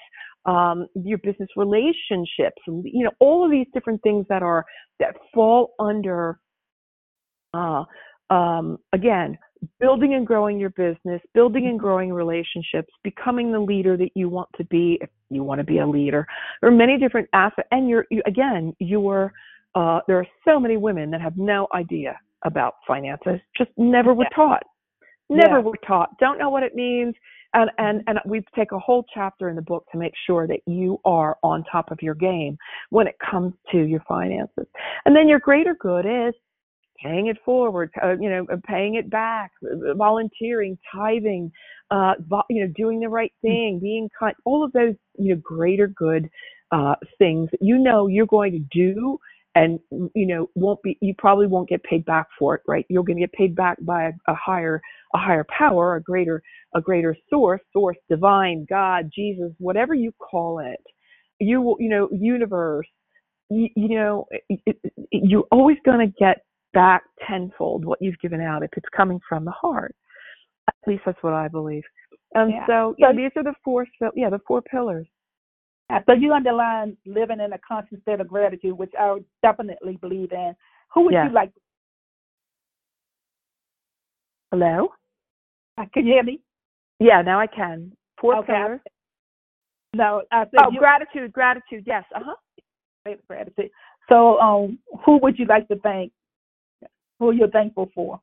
um, 0.45 0.87
your 0.95 1.17
business 1.19 1.49
relationships, 1.55 2.61
you 2.67 3.03
know, 3.03 3.11
all 3.19 3.43
of 3.43 3.51
these 3.51 3.67
different 3.73 4.01
things 4.01 4.25
that 4.29 4.43
are 4.43 4.65
that 4.99 5.15
fall 5.33 5.73
under. 5.79 6.39
Uh, 7.53 7.83
um, 8.29 8.77
again, 8.93 9.37
building 9.79 10.13
and 10.13 10.25
growing 10.25 10.59
your 10.59 10.69
business, 10.71 11.21
building 11.33 11.67
and 11.67 11.79
growing 11.79 12.13
relationships, 12.13 12.91
becoming 13.03 13.51
the 13.51 13.59
leader 13.59 13.97
that 13.97 14.09
you 14.15 14.29
want 14.29 14.49
to 14.57 14.63
be 14.65 14.97
if 15.01 15.09
you 15.29 15.43
want 15.43 15.59
to 15.59 15.63
be 15.65 15.79
a 15.79 15.87
leader. 15.87 16.25
There 16.61 16.69
are 16.69 16.75
many 16.75 16.97
different 16.97 17.29
aspects, 17.33 17.69
and 17.71 17.89
you're 17.89 18.05
you, 18.09 18.21
again, 18.25 18.75
you're 18.79 19.33
uh, 19.75 19.99
there 20.07 20.17
are 20.17 20.27
so 20.45 20.59
many 20.59 20.77
women 20.77 21.11
that 21.11 21.21
have 21.21 21.37
no 21.37 21.67
idea 21.73 22.17
about 22.43 22.75
finances, 22.87 23.39
just 23.57 23.69
never 23.77 24.13
were 24.13 24.27
taught, 24.33 24.63
never 25.29 25.57
Yeah. 25.57 25.63
were 25.63 25.77
taught, 25.85 26.17
don't 26.19 26.39
know 26.39 26.49
what 26.49 26.63
it 26.63 26.73
means. 26.75 27.13
And, 27.53 27.69
and 27.79 28.03
and 28.07 28.19
we 28.25 28.43
take 28.55 28.71
a 28.71 28.79
whole 28.79 29.03
chapter 29.11 29.49
in 29.49 29.55
the 29.55 29.61
book 29.61 29.85
to 29.91 29.97
make 29.97 30.13
sure 30.27 30.47
that 30.47 30.59
you 30.67 30.99
are 31.03 31.37
on 31.43 31.63
top 31.63 31.91
of 31.91 32.01
your 32.01 32.13
game 32.13 32.57
when 32.91 33.07
it 33.07 33.15
comes 33.19 33.53
to 33.71 33.79
your 33.79 34.01
finances. 34.07 34.67
And 35.05 35.15
then 35.15 35.27
your 35.27 35.39
greater 35.39 35.75
good 35.79 36.05
is 36.05 36.33
paying 37.03 37.27
it 37.27 37.37
forward, 37.45 37.91
uh, 38.03 38.15
you 38.19 38.29
know, 38.29 38.45
uh, 38.51 38.57
paying 38.67 38.95
it 38.95 39.09
back, 39.09 39.51
uh, 39.63 39.93
volunteering, 39.95 40.77
tithing, 40.93 41.51
uh, 41.91 42.13
vo- 42.27 42.43
you 42.49 42.65
know, 42.65 42.73
doing 42.75 42.99
the 42.99 43.09
right 43.09 43.33
thing, 43.41 43.79
being 43.81 44.09
kind, 44.19 44.35
all 44.45 44.63
of 44.63 44.71
those, 44.73 44.95
you 45.17 45.35
know, 45.35 45.41
greater 45.43 45.87
good 45.87 46.29
uh, 46.71 46.95
things 47.17 47.49
that 47.51 47.59
you 47.61 47.77
know 47.77 48.07
you're 48.07 48.25
going 48.27 48.51
to 48.51 48.59
do 48.71 49.19
and 49.55 49.79
you 49.91 50.27
know 50.27 50.49
won't 50.55 50.81
be 50.83 50.97
you 51.01 51.13
probably 51.17 51.47
won't 51.47 51.69
get 51.69 51.83
paid 51.83 52.05
back 52.05 52.27
for 52.37 52.55
it 52.55 52.61
right? 52.67 52.85
You're 52.89 53.03
going 53.03 53.17
to 53.17 53.23
get 53.23 53.33
paid 53.33 53.55
back 53.55 53.77
by 53.81 54.05
a, 54.05 54.11
a 54.27 54.35
higher 54.35 54.81
a 55.15 55.17
higher 55.17 55.45
power 55.57 55.95
a 55.95 56.01
greater 56.01 56.41
a 56.75 56.81
greater 56.81 57.15
source 57.29 57.61
source 57.73 57.97
divine 58.09 58.65
god 58.69 59.09
jesus 59.15 59.51
whatever 59.57 59.93
you 59.93 60.13
call 60.19 60.59
it. 60.59 60.81
You 61.39 61.61
will 61.61 61.77
you 61.79 61.89
know 61.89 62.09
universe 62.11 62.87
you, 63.49 63.69
you 63.75 63.89
know 63.95 64.27
it, 64.49 64.61
it, 64.67 64.93
you're 65.11 65.47
always 65.51 65.77
going 65.85 65.99
to 66.07 66.13
get 66.19 66.43
back 66.73 67.03
tenfold 67.27 67.85
what 67.85 68.01
you've 68.01 68.19
given 68.19 68.41
out 68.41 68.63
if 68.63 68.71
it's 68.77 68.89
coming 68.95 69.19
from 69.27 69.45
the 69.45 69.51
heart. 69.51 69.95
At 70.67 70.75
least 70.87 71.03
that's 71.05 71.21
what 71.21 71.33
I 71.33 71.47
believe. 71.47 71.83
And 72.35 72.51
Yeah. 72.51 72.65
so, 72.67 72.95
yeah, 72.97 73.11
these 73.11 73.31
are 73.35 73.43
the 73.43 73.55
four. 73.63 73.87
Yeah, 74.13 74.29
the 74.29 74.39
four 74.39 74.61
pillars. 74.61 75.07
So 76.05 76.13
you 76.13 76.33
underline 76.33 76.95
living 77.05 77.39
in 77.39 77.53
a 77.53 77.57
constant 77.59 78.01
state 78.03 78.19
of 78.21 78.27
gratitude, 78.27 78.77
which 78.77 78.93
I 78.97 79.23
definitely 79.41 79.97
believe 79.97 80.31
in. 80.31 80.55
Who 80.93 81.01
would 81.05 81.13
Yeah. 81.13 81.25
you 81.25 81.31
like? 81.31 81.51
Hello. 84.51 84.93
uh, 85.77 85.85
Can 85.93 86.05
you 86.05 86.13
hear 86.13 86.23
me? 86.23 86.41
Yeah, 86.99 87.21
now 87.21 87.39
I 87.39 87.47
can. 87.47 87.95
Four 88.19 88.37
Okay, 88.37 88.53
pillars. 88.53 88.81
No, 89.93 90.23
I 90.31 90.43
said 90.45 90.59
Oh, 90.59 90.71
you 90.71 90.79
gratitude, 90.79 91.31
gratitude. 91.33 91.83
Yes. 91.87 92.03
Uh 92.13 92.21
huh. 92.23 93.15
gratitude. 93.27 93.71
So, 94.07 94.39
um, 94.39 94.79
who 95.05 95.17
would 95.17 95.39
you 95.39 95.45
like 95.45 95.67
to 95.69 95.77
thank? 95.79 96.11
Who 97.19 97.31
you're 97.31 97.49
thankful 97.49 97.91
for? 97.93 98.19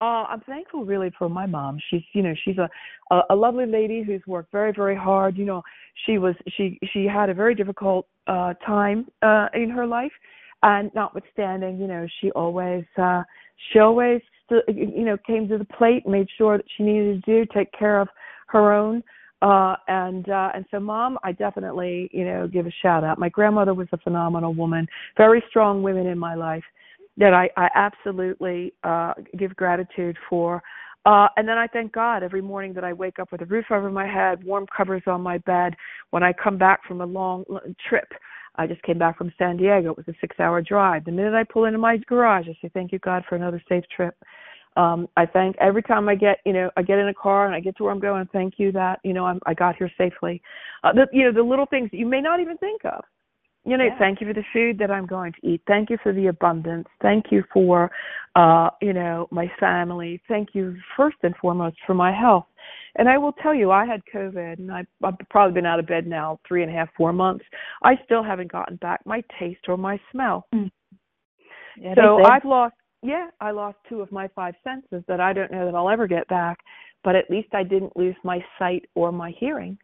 Uh, 0.00 0.24
I'm 0.28 0.40
thankful 0.42 0.84
really 0.84 1.10
for 1.18 1.28
my 1.28 1.44
mom. 1.44 1.78
She's, 1.90 2.02
you 2.12 2.22
know, 2.22 2.32
she's 2.44 2.56
a, 2.58 2.70
a 3.10 3.22
a 3.30 3.34
lovely 3.34 3.66
lady 3.66 4.04
who's 4.04 4.22
worked 4.28 4.52
very, 4.52 4.72
very 4.72 4.94
hard. 4.94 5.36
You 5.36 5.44
know, 5.44 5.62
she 6.06 6.18
was 6.18 6.36
she 6.56 6.78
she 6.92 7.04
had 7.04 7.30
a 7.30 7.34
very 7.34 7.54
difficult 7.54 8.06
uh 8.28 8.54
time 8.64 9.06
uh 9.22 9.48
in 9.54 9.70
her 9.70 9.86
life, 9.86 10.12
and 10.62 10.92
notwithstanding, 10.94 11.80
you 11.80 11.88
know, 11.88 12.06
she 12.20 12.30
always 12.32 12.84
uh 12.96 13.24
she 13.72 13.80
always 13.80 14.20
st- 14.48 14.62
you 14.68 15.04
know 15.04 15.16
came 15.26 15.48
to 15.48 15.58
the 15.58 15.64
plate, 15.64 16.06
made 16.06 16.28
sure 16.38 16.58
that 16.58 16.66
she 16.76 16.84
needed 16.84 17.24
to 17.24 17.44
do 17.44 17.50
take 17.52 17.72
care 17.72 18.00
of 18.00 18.08
her 18.48 18.72
own. 18.72 19.02
Uh 19.42 19.74
and 19.88 20.28
uh 20.28 20.50
and 20.54 20.64
so 20.70 20.78
mom 20.78 21.18
I 21.24 21.32
definitely, 21.32 22.08
you 22.12 22.24
know, 22.24 22.46
give 22.46 22.66
a 22.68 22.72
shout 22.82 23.02
out. 23.02 23.18
My 23.18 23.30
grandmother 23.30 23.74
was 23.74 23.88
a 23.90 23.98
phenomenal 23.98 24.54
woman, 24.54 24.86
very 25.16 25.42
strong 25.48 25.82
women 25.82 26.06
in 26.06 26.18
my 26.20 26.36
life 26.36 26.64
that 27.18 27.34
I, 27.34 27.50
I 27.56 27.68
absolutely 27.74 28.72
uh, 28.84 29.14
give 29.36 29.54
gratitude 29.56 30.16
for. 30.30 30.62
Uh, 31.04 31.28
and 31.36 31.48
then 31.48 31.58
I 31.58 31.66
thank 31.66 31.92
God 31.92 32.22
every 32.22 32.42
morning 32.42 32.72
that 32.74 32.84
I 32.84 32.92
wake 32.92 33.18
up 33.18 33.32
with 33.32 33.42
a 33.42 33.46
roof 33.46 33.66
over 33.70 33.90
my 33.90 34.06
head, 34.06 34.44
warm 34.44 34.66
covers 34.74 35.02
on 35.06 35.20
my 35.20 35.38
bed. 35.38 35.74
When 36.10 36.22
I 36.22 36.32
come 36.32 36.58
back 36.58 36.80
from 36.86 37.00
a 37.00 37.06
long 37.06 37.44
trip, 37.88 38.08
I 38.56 38.66
just 38.66 38.82
came 38.82 38.98
back 38.98 39.16
from 39.16 39.32
San 39.38 39.56
Diego. 39.56 39.90
It 39.90 39.96
was 39.96 40.08
a 40.08 40.14
six-hour 40.20 40.62
drive. 40.62 41.04
The 41.04 41.12
minute 41.12 41.34
I 41.34 41.44
pull 41.44 41.64
into 41.64 41.78
my 41.78 41.96
garage, 42.08 42.46
I 42.48 42.56
say, 42.60 42.70
"Thank 42.74 42.92
you, 42.92 42.98
God, 42.98 43.24
for 43.28 43.36
another 43.36 43.62
safe 43.68 43.84
trip." 43.94 44.16
Um, 44.76 45.08
I 45.16 45.26
thank 45.26 45.56
every 45.58 45.82
time 45.82 46.08
I 46.08 46.14
get, 46.14 46.38
you 46.44 46.52
know, 46.52 46.70
I 46.76 46.82
get 46.82 46.98
in 46.98 47.08
a 47.08 47.14
car 47.14 47.46
and 47.46 47.54
I 47.54 47.60
get 47.60 47.76
to 47.76 47.84
where 47.84 47.92
I'm 47.92 48.00
going. 48.00 48.28
Thank 48.32 48.54
you 48.58 48.70
that 48.72 49.00
you 49.02 49.12
know 49.12 49.24
I'm, 49.24 49.40
I 49.46 49.54
got 49.54 49.76
here 49.76 49.90
safely. 49.96 50.42
Uh, 50.84 50.92
the, 50.92 51.06
you 51.12 51.24
know, 51.24 51.32
the 51.32 51.42
little 51.42 51.66
things 51.66 51.90
that 51.90 51.96
you 51.96 52.06
may 52.06 52.20
not 52.20 52.40
even 52.40 52.56
think 52.58 52.84
of 52.84 53.02
you 53.68 53.76
know 53.76 53.84
Yeah. 53.84 53.98
thank 53.98 54.20
you 54.20 54.26
for 54.26 54.32
the 54.32 54.44
food 54.52 54.78
that 54.78 54.90
i'm 54.90 55.06
going 55.06 55.32
to 55.32 55.46
eat. 55.46 55.60
Thank 55.66 55.90
you 55.90 55.98
for 56.02 56.12
the 56.12 56.28
abundance. 56.28 56.88
Thank 57.02 57.30
you 57.30 57.44
for 57.52 57.90
uh 58.34 58.70
you 58.80 58.92
know 58.92 59.28
my 59.30 59.50
family. 59.60 60.22
Thank 60.26 60.54
you 60.54 60.76
first 60.96 61.18
and 61.22 61.36
foremost 61.36 61.76
for 61.86 61.94
my 61.94 62.12
health. 62.12 62.46
And 62.96 63.08
i 63.08 63.18
will 63.18 63.32
tell 63.32 63.54
you 63.54 63.70
i 63.70 63.84
had 63.84 64.00
covid 64.12 64.58
and 64.58 64.72
i've, 64.72 64.86
I've 65.04 65.18
probably 65.30 65.54
been 65.54 65.66
out 65.66 65.78
of 65.78 65.86
bed 65.86 66.06
now 66.06 66.40
three 66.46 66.62
and 66.62 66.70
a 66.72 66.74
half 66.74 66.88
four 66.96 67.12
months. 67.12 67.44
I 67.82 67.92
still 68.04 68.22
haven't 68.22 68.50
gotten 68.50 68.76
back 68.76 69.00
my 69.04 69.22
taste 69.38 69.64
or 69.68 69.76
my 69.76 70.00
smell. 70.10 70.46
Yeah, 71.80 71.94
so 71.94 72.24
i've 72.24 72.44
lost 72.44 72.74
yeah 73.02 73.28
i 73.40 73.50
lost 73.50 73.78
two 73.88 74.00
of 74.00 74.10
my 74.10 74.28
five 74.34 74.54
senses 74.64 75.04
that 75.06 75.20
i 75.20 75.32
don't 75.32 75.52
know 75.52 75.64
that 75.64 75.74
i'll 75.74 75.90
ever 75.90 76.08
get 76.08 76.26
back 76.28 76.58
but 77.04 77.14
at 77.14 77.30
least 77.30 77.48
i 77.52 77.62
didn't 77.62 77.96
lose 77.96 78.16
my 78.24 78.44
sight 78.58 78.84
or 78.96 79.12
my 79.12 79.32
hearing 79.38 79.78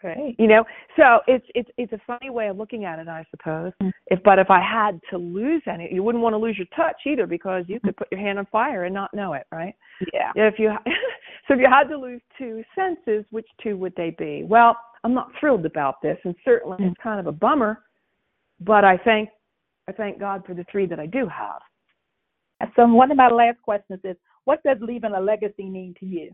great. 0.00 0.34
you 0.38 0.46
know 0.46 0.64
so 0.96 1.20
it's 1.26 1.44
it's 1.54 1.68
it's 1.76 1.92
a 1.92 2.00
funny 2.06 2.30
way 2.30 2.48
of 2.48 2.56
looking 2.56 2.84
at 2.84 2.98
it 2.98 3.08
i 3.08 3.24
suppose 3.30 3.72
Mm. 3.82 3.92
if 4.08 4.20
but 4.24 4.38
if 4.38 4.50
i 4.50 4.60
had 4.60 5.00
to 5.10 5.18
lose 5.18 5.62
any 5.66 5.88
you 5.92 6.02
wouldn't 6.02 6.22
want 6.22 6.32
to 6.34 6.38
lose 6.38 6.56
your 6.56 6.66
touch 6.76 6.96
either 7.06 7.26
because 7.26 7.64
you 7.68 7.78
could 7.80 7.96
put 7.96 8.08
your 8.10 8.20
hand 8.20 8.38
on 8.38 8.46
fire 8.46 8.84
and 8.84 8.94
not 8.94 9.12
know 9.14 9.32
it 9.34 9.46
right 9.52 9.74
Yeah. 10.12 10.32
if 10.34 10.58
you 10.58 10.70
so 11.48 11.54
if 11.54 11.60
you 11.60 11.68
had 11.68 11.84
to 11.88 11.96
lose 11.96 12.20
two 12.36 12.62
senses 12.74 13.24
which 13.30 13.46
two 13.62 13.76
would 13.76 13.94
they 13.96 14.10
be 14.18 14.44
well 14.44 14.76
i'm 15.04 15.14
not 15.14 15.30
thrilled 15.38 15.66
about 15.66 16.00
this 16.02 16.18
and 16.24 16.34
certainly 16.44 16.78
Mm. 16.78 16.90
it's 16.92 17.00
kind 17.02 17.20
of 17.20 17.26
a 17.26 17.32
bummer 17.32 17.82
but 18.60 18.84
i 18.84 18.96
thank 18.98 19.28
i 19.88 19.92
thank 19.92 20.18
god 20.18 20.44
for 20.46 20.54
the 20.54 20.64
three 20.70 20.86
that 20.86 20.98
i 21.00 21.06
do 21.06 21.26
have 21.28 21.60
So 22.74 22.86
one 22.86 23.10
of 23.12 23.16
my 23.16 23.28
last 23.28 23.60
questions 23.62 24.00
is, 24.02 24.16
what 24.44 24.60
does 24.64 24.78
leaving 24.80 25.12
a 25.14 25.20
legacy 25.20 25.68
mean 25.70 25.94
to 26.00 26.06
you? 26.06 26.32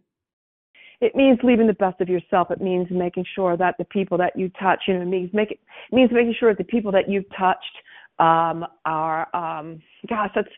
It 1.05 1.15
means 1.15 1.39
leaving 1.43 1.67
the 1.67 1.75
best 1.75 2.01
of 2.01 2.09
yourself. 2.09 2.51
It 2.51 2.63
means 2.63 2.89
making 2.91 3.27
sure 3.35 3.59
that 3.59 3.75
the 3.79 3.85
people 3.85 4.17
that 4.19 4.33
you 4.37 4.49
touch, 4.59 4.85
you 4.89 4.95
know, 4.95 5.03
it 5.03 5.07
means 5.07 5.31
make 5.35 5.51
it, 5.51 5.59
it 5.93 5.95
means 5.95 6.11
making 6.11 6.35
sure 6.41 6.51
that 6.53 6.57
the 6.57 6.65
people 6.65 6.91
that 6.93 7.11
you've 7.11 7.29
touched 7.37 7.77
um, 8.19 8.65
are, 8.87 9.29
um, 9.37 9.83
gosh, 10.09 10.31
that's 10.35 10.49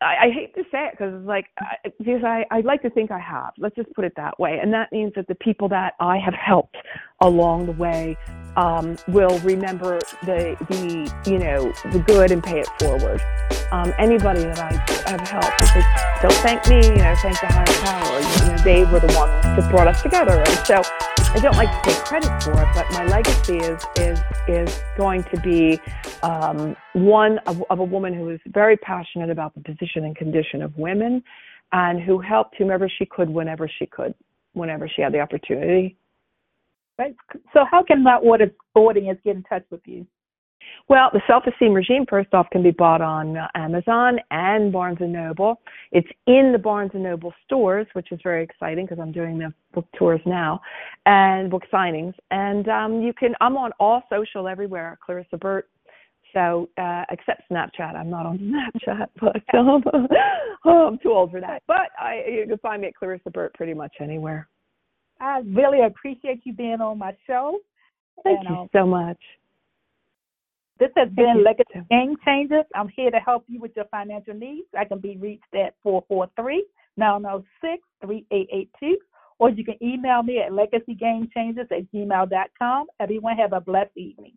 I, 0.00 0.26
I 0.26 0.30
hate 0.30 0.54
to 0.54 0.62
say 0.70 0.86
it 0.86 0.92
because 0.92 1.14
it's 1.14 1.26
like 1.26 1.46
I, 1.58 1.88
because 1.98 2.22
I 2.24 2.44
I 2.52 2.60
like 2.60 2.82
to 2.82 2.90
think 2.90 3.10
I 3.10 3.18
have. 3.18 3.52
Let's 3.58 3.74
just 3.74 3.92
put 3.94 4.04
it 4.04 4.12
that 4.16 4.38
way, 4.38 4.60
and 4.62 4.72
that 4.72 4.92
means 4.92 5.12
that 5.16 5.26
the 5.26 5.34
people 5.34 5.68
that 5.70 5.94
I 5.98 6.18
have 6.18 6.34
helped 6.34 6.76
along 7.20 7.66
the 7.66 7.72
way 7.72 8.16
um, 8.56 8.96
will 9.08 9.38
remember 9.40 9.98
the 10.24 10.56
the 10.68 11.30
you 11.30 11.38
know 11.38 11.72
the 11.92 11.98
good 11.98 12.30
and 12.30 12.42
pay 12.42 12.60
it 12.60 12.68
forward. 12.78 13.20
Um, 13.72 13.94
anybody 13.98 14.42
that 14.42 14.58
I 14.58 14.72
have 15.10 15.20
helped, 15.20 15.60
they 15.74 15.82
don't 16.22 16.34
thank 16.42 16.66
me, 16.68 16.76
you 16.76 17.02
know, 17.02 17.14
thank 17.22 17.40
the 17.40 17.46
higher 17.46 17.64
power. 17.84 18.20
You 18.20 18.52
know, 18.52 18.62
they 18.64 18.84
were 18.90 19.00
the 19.00 19.14
ones 19.16 19.42
that 19.42 19.70
brought 19.70 19.86
us 19.86 20.02
together, 20.02 20.38
and 20.38 20.66
so 20.66 20.82
I 21.32 21.38
don't 21.38 21.56
like 21.56 21.70
to 21.84 21.90
take 21.90 22.04
credit 22.04 22.42
for 22.42 22.50
it, 22.50 22.68
but 22.74 22.90
my 22.90 23.06
legacy 23.06 23.58
is 23.58 23.84
is 23.96 24.20
is 24.48 24.82
going 24.96 25.22
to 25.32 25.40
be 25.40 25.78
um, 26.24 26.74
one 26.94 27.38
of, 27.46 27.62
of, 27.70 27.78
a 27.78 27.84
woman 27.84 28.12
who 28.12 28.30
is 28.30 28.40
very 28.48 28.76
passionate 28.76 29.30
about 29.30 29.54
the 29.54 29.60
position 29.60 30.04
and 30.04 30.16
condition 30.16 30.60
of 30.60 30.76
women, 30.76 31.22
and 31.70 32.02
who 32.02 32.18
helped 32.18 32.56
whomever 32.56 32.88
she 32.88 33.06
could 33.06 33.30
whenever 33.30 33.70
she 33.78 33.86
could, 33.86 34.12
whenever 34.54 34.88
she 34.88 35.02
had 35.02 35.12
the 35.12 35.20
opportunity. 35.20 35.96
Right. 36.98 37.14
So, 37.52 37.64
how 37.70 37.84
can 37.84 38.02
my 38.02 38.16
audience 38.16 39.20
get 39.24 39.36
in 39.36 39.44
touch 39.44 39.64
with 39.70 39.82
you? 39.86 40.06
Well, 40.88 41.10
the 41.12 41.20
Self 41.26 41.44
Esteem 41.46 41.72
Regime, 41.72 42.04
first 42.08 42.34
off, 42.34 42.48
can 42.50 42.62
be 42.62 42.70
bought 42.70 43.00
on 43.00 43.36
uh, 43.36 43.46
Amazon 43.54 44.18
and 44.30 44.72
Barnes 44.72 44.98
and 45.00 45.12
Noble. 45.12 45.60
It's 45.92 46.08
in 46.26 46.50
the 46.52 46.58
Barnes 46.58 46.90
and 46.94 47.04
Noble 47.04 47.32
stores, 47.44 47.86
which 47.92 48.12
is 48.12 48.18
very 48.22 48.42
exciting 48.42 48.86
because 48.86 48.98
I'm 49.00 49.12
doing 49.12 49.38
the 49.38 49.52
book 49.72 49.86
tours 49.96 50.20
now 50.26 50.60
and 51.06 51.50
book 51.50 51.62
signings. 51.72 52.14
And 52.30 52.68
um, 52.68 53.02
you 53.02 53.12
can, 53.12 53.34
I'm 53.40 53.56
on 53.56 53.72
all 53.78 54.02
social 54.10 54.48
everywhere, 54.48 54.98
Clarissa 55.04 55.36
Burt. 55.36 55.68
So, 56.32 56.68
uh, 56.78 57.04
except 57.10 57.42
Snapchat, 57.50 57.96
I'm 57.96 58.10
not 58.10 58.26
on 58.26 58.38
Snapchat, 58.86 59.06
but 59.20 59.58
um, 59.58 59.82
oh, 60.64 60.86
I'm 60.86 60.98
too 60.98 61.12
old 61.12 61.32
for 61.32 61.40
that. 61.40 61.62
But 61.66 61.90
I, 61.98 62.24
you 62.28 62.46
can 62.48 62.58
find 62.58 62.82
me 62.82 62.88
at 62.88 62.94
Clarissa 62.94 63.30
Burt 63.30 63.54
pretty 63.54 63.74
much 63.74 63.94
anywhere. 64.00 64.48
I 65.20 65.42
really 65.46 65.82
appreciate 65.82 66.40
you 66.44 66.52
being 66.52 66.80
on 66.80 66.98
my 66.98 67.16
show. 67.26 67.58
Thank 68.24 68.40
and, 68.40 68.48
you 68.48 68.54
um, 68.56 68.68
so 68.72 68.86
much. 68.86 69.18
This 70.80 70.90
has 70.96 71.10
been 71.10 71.44
Legacy 71.44 71.86
Game 71.90 72.16
Changers. 72.24 72.64
I'm 72.74 72.88
here 72.88 73.10
to 73.10 73.18
help 73.18 73.44
you 73.48 73.60
with 73.60 73.72
your 73.76 73.84
financial 73.90 74.32
needs. 74.32 74.66
I 74.76 74.86
can 74.86 74.98
be 74.98 75.18
reached 75.18 75.54
at 75.54 75.74
443 75.82 76.64
906 76.96 77.82
3882, 78.00 78.96
or 79.38 79.50
you 79.50 79.62
can 79.62 79.76
email 79.82 80.22
me 80.22 80.38
at 80.38 80.52
legacygamechangers 80.52 81.70
at 81.70 81.92
gmail.com. 81.92 82.86
Everyone 82.98 83.36
have 83.36 83.52
a 83.52 83.60
blessed 83.60 83.94
evening. 83.94 84.32